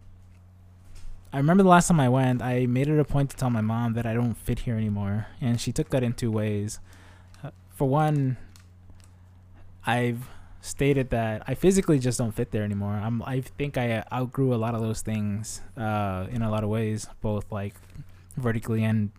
[1.32, 3.60] I remember the last time I went, I made it a point to tell my
[3.60, 6.78] mom that I don't fit here anymore, and she took that in two ways.
[7.42, 8.36] Uh, for one,
[9.84, 10.28] I've
[10.60, 12.92] stated that I physically just don't fit there anymore.
[12.92, 16.70] I'm I think I outgrew a lot of those things uh, in a lot of
[16.70, 17.74] ways, both like
[18.36, 19.10] vertically and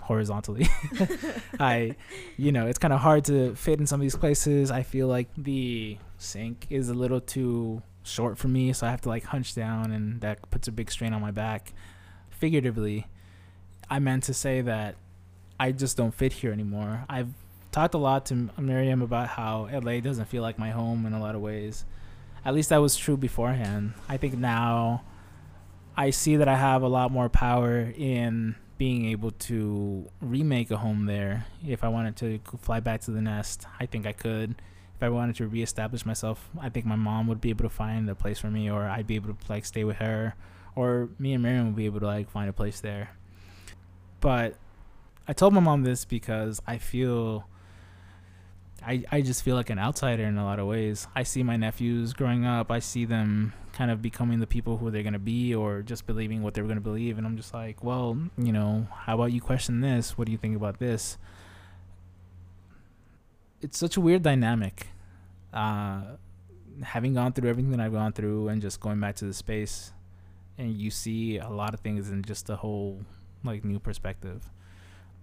[0.00, 0.68] horizontally.
[1.60, 1.96] I,
[2.38, 4.70] you know, it's kind of hard to fit in some of these places.
[4.70, 9.00] I feel like the sink is a little too short for me, so I have
[9.02, 11.72] to like hunch down, and that puts a big strain on my back.
[12.30, 13.06] Figuratively,
[13.90, 14.96] I meant to say that
[15.58, 17.04] I just don't fit here anymore.
[17.08, 17.32] I've
[17.72, 21.20] talked a lot to Miriam about how LA doesn't feel like my home in a
[21.20, 21.84] lot of ways.
[22.44, 23.94] At least that was true beforehand.
[24.08, 25.04] I think now
[25.96, 30.76] I see that I have a lot more power in being able to remake a
[30.76, 31.46] home there.
[31.66, 34.62] If I wanted to fly back to the nest, I think I could.
[34.98, 38.10] If I wanted to reestablish myself, I think my mom would be able to find
[38.10, 40.34] a place for me, or I'd be able to like stay with her,
[40.74, 43.10] or me and Miriam would be able to like find a place there.
[44.20, 44.56] But
[45.28, 47.46] I told my mom this because I feel
[48.84, 51.06] I, I just feel like an outsider in a lot of ways.
[51.14, 52.70] I see my nephews growing up.
[52.70, 56.06] I see them kind of becoming the people who they're going to be or just
[56.06, 57.18] believing what they're going to believe.
[57.18, 60.16] And I'm just like, well, you know, how about you question this?
[60.16, 61.18] What do you think about this?
[63.60, 64.88] It's such a weird dynamic.
[65.52, 66.02] Uh,
[66.82, 69.92] having gone through everything that I've gone through and just going back to the space,
[70.56, 73.00] and you see a lot of things in just a whole
[73.44, 74.48] like new perspective.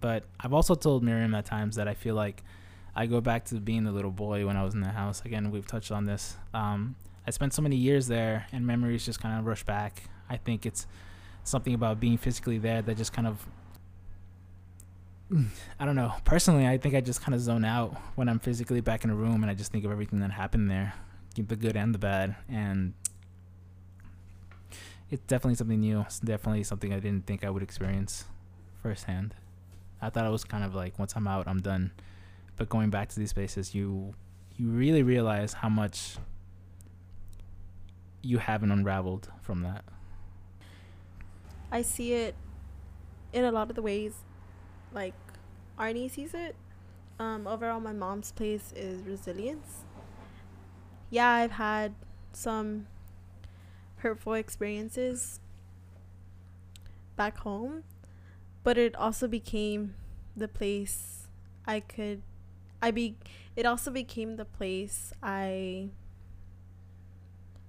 [0.00, 2.42] But I've also told Miriam at times that I feel like
[2.94, 5.22] I go back to being the little boy when I was in the house.
[5.24, 6.36] Again, we've touched on this.
[6.52, 10.04] Um, I spent so many years there, and memories just kind of rush back.
[10.28, 10.86] I think it's
[11.44, 13.46] something about being physically there that just kind of
[15.78, 16.14] I don't know.
[16.24, 19.14] Personally, I think I just kind of zone out when I'm physically back in a
[19.14, 20.94] room and I just think of everything that happened there,
[21.34, 22.36] the good and the bad.
[22.48, 22.94] And
[25.10, 26.02] it's definitely something new.
[26.02, 28.26] It's definitely something I didn't think I would experience
[28.82, 29.34] firsthand.
[30.00, 31.90] I thought it was kind of like once I'm out, I'm done
[32.56, 34.14] but going back to these spaces, you
[34.56, 36.16] you really realize how much
[38.22, 39.84] you haven't unraveled from that.
[41.70, 42.34] I see it
[43.32, 44.14] in a lot of the ways
[44.92, 45.14] like
[45.78, 46.56] Arnie sees it.
[47.18, 49.84] Um, overall, my mom's place is resilience.
[51.10, 51.94] Yeah, I've had
[52.32, 52.86] some
[53.96, 55.40] hurtful experiences
[57.16, 57.84] back home,
[58.62, 59.94] but it also became
[60.36, 61.28] the place
[61.66, 62.22] I could
[62.82, 63.16] I be
[63.56, 65.88] it also became the place I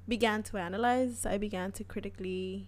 [0.08, 1.26] began to analyze.
[1.26, 2.68] I began to critically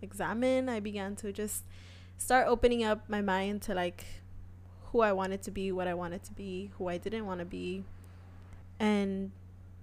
[0.00, 0.68] examine.
[0.68, 1.64] I began to just
[2.22, 4.04] start opening up my mind to like
[4.86, 7.44] who I wanted to be, what I wanted to be, who I didn't want to
[7.44, 7.84] be,
[8.78, 9.32] and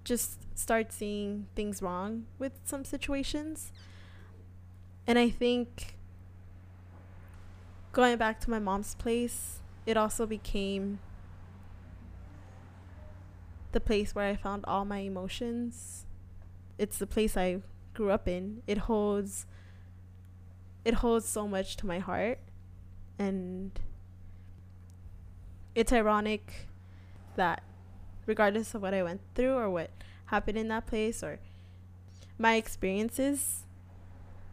[0.05, 3.73] just start seeing things wrong with some situations.
[5.05, 5.95] And I think
[7.91, 10.99] going back to my mom's place, it also became
[13.73, 16.05] the place where I found all my emotions.
[16.77, 17.61] It's the place I
[17.93, 18.61] grew up in.
[18.65, 19.45] It holds
[20.85, 22.39] it holds so much to my heart
[23.17, 23.71] and
[25.75, 26.67] it's ironic
[27.35, 27.63] that
[28.25, 29.91] regardless of what I went through or what
[30.27, 31.39] happened in that place or
[32.37, 33.63] my experiences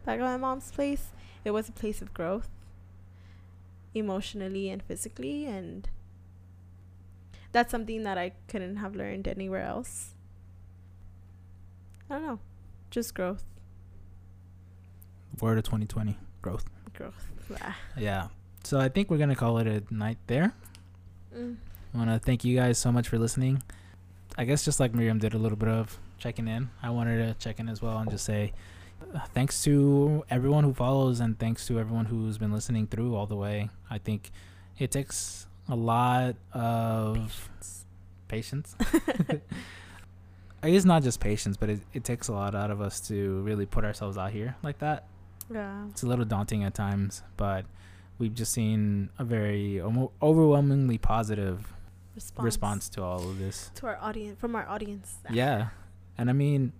[0.05, 1.09] back at my mom's place,
[1.43, 2.49] it was a place of growth
[3.93, 5.89] emotionally and physically and
[7.51, 10.13] that's something that I couldn't have learned anywhere else.
[12.09, 12.39] I don't know.
[12.91, 13.43] Just growth.
[15.39, 16.65] Word of 2020 growth.
[16.93, 17.27] Growth.
[17.97, 18.27] Yeah.
[18.63, 20.53] So I think we're gonna call it a night there.
[21.35, 21.57] Mm.
[21.93, 23.63] I want to thank you guys so much for listening.
[24.37, 27.33] I guess just like Miriam did a little bit of checking in, I wanted to
[27.43, 28.53] check in as well and just say
[29.13, 33.25] uh, thanks to everyone who follows and thanks to everyone who's been listening through all
[33.25, 33.69] the way.
[33.89, 34.31] I think
[34.77, 37.49] it takes a lot of
[38.27, 38.75] patience.
[40.63, 43.65] it's not just patience, but it, it takes a lot out of us to really
[43.65, 45.05] put ourselves out here like that.
[45.53, 45.87] Yeah.
[45.89, 47.65] It's a little daunting at times, but
[48.17, 51.73] we've just seen a very overwhelmingly positive
[52.15, 53.69] Response, response to all of this.
[53.75, 55.17] to our audience from our audience.
[55.31, 55.69] Yeah.
[56.17, 56.73] And I mean,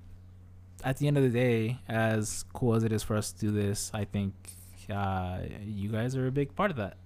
[0.84, 3.51] at the end of the day, as cool as it is for us to do
[3.51, 4.34] this, I think
[4.89, 6.97] uh, you guys are a big part of that.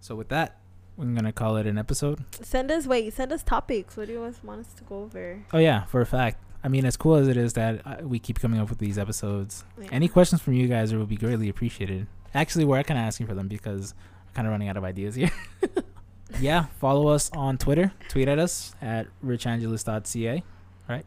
[0.00, 0.58] So with that,
[0.96, 2.24] we're gonna call it an episode.
[2.42, 3.12] Send us wait.
[3.14, 3.96] Send us topics.
[3.96, 5.44] What do you want us to go over?
[5.52, 6.42] Oh yeah, for a fact.
[6.64, 8.96] I mean, as cool as it is that uh, we keep coming up with these
[8.98, 9.88] episodes, Yeah.
[9.92, 12.06] any questions from you guys would be greatly appreciated.
[12.34, 13.94] Actually, we're kind of asking for them because
[14.26, 15.30] we're kind of running out of ideas here.
[16.40, 17.92] yeah, follow us on Twitter.
[18.08, 20.42] Tweet at us at richangelus.ca.
[20.88, 21.04] Right.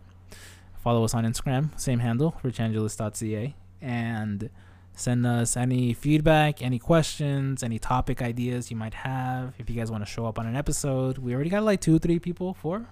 [0.83, 1.77] Follow us on Instagram.
[1.79, 3.55] Same handle, richangelus.ca.
[3.81, 4.49] And
[4.93, 9.53] send us any feedback, any questions, any topic ideas you might have.
[9.57, 11.97] If you guys want to show up on an episode, we already got like two,
[11.99, 12.85] three people, four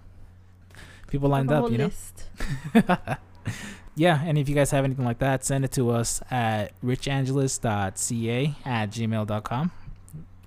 [1.14, 1.72] people lined up.
[1.72, 1.92] You know.
[3.96, 8.56] yeah, and if you guys have anything like that, send it to us at richangelus.ca
[8.66, 9.72] at gmail.com.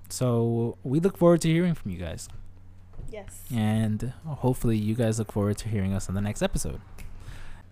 [0.09, 2.27] So we look forward to hearing from you guys.
[3.09, 3.45] Yes.
[3.53, 6.81] And hopefully you guys look forward to hearing us on the next episode.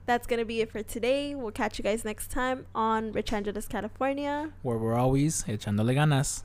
[0.05, 1.35] That's gonna be it for today.
[1.35, 4.51] We'll catch you guys next time on Rich Angeles, California.
[4.61, 6.43] Where we're always echándole ganas.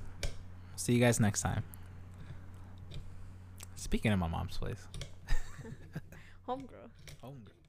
[0.74, 1.62] See you guys next time.
[3.76, 4.88] Speaking of my mom's place.
[6.50, 6.90] Homegirl.
[7.22, 7.59] Homegirl.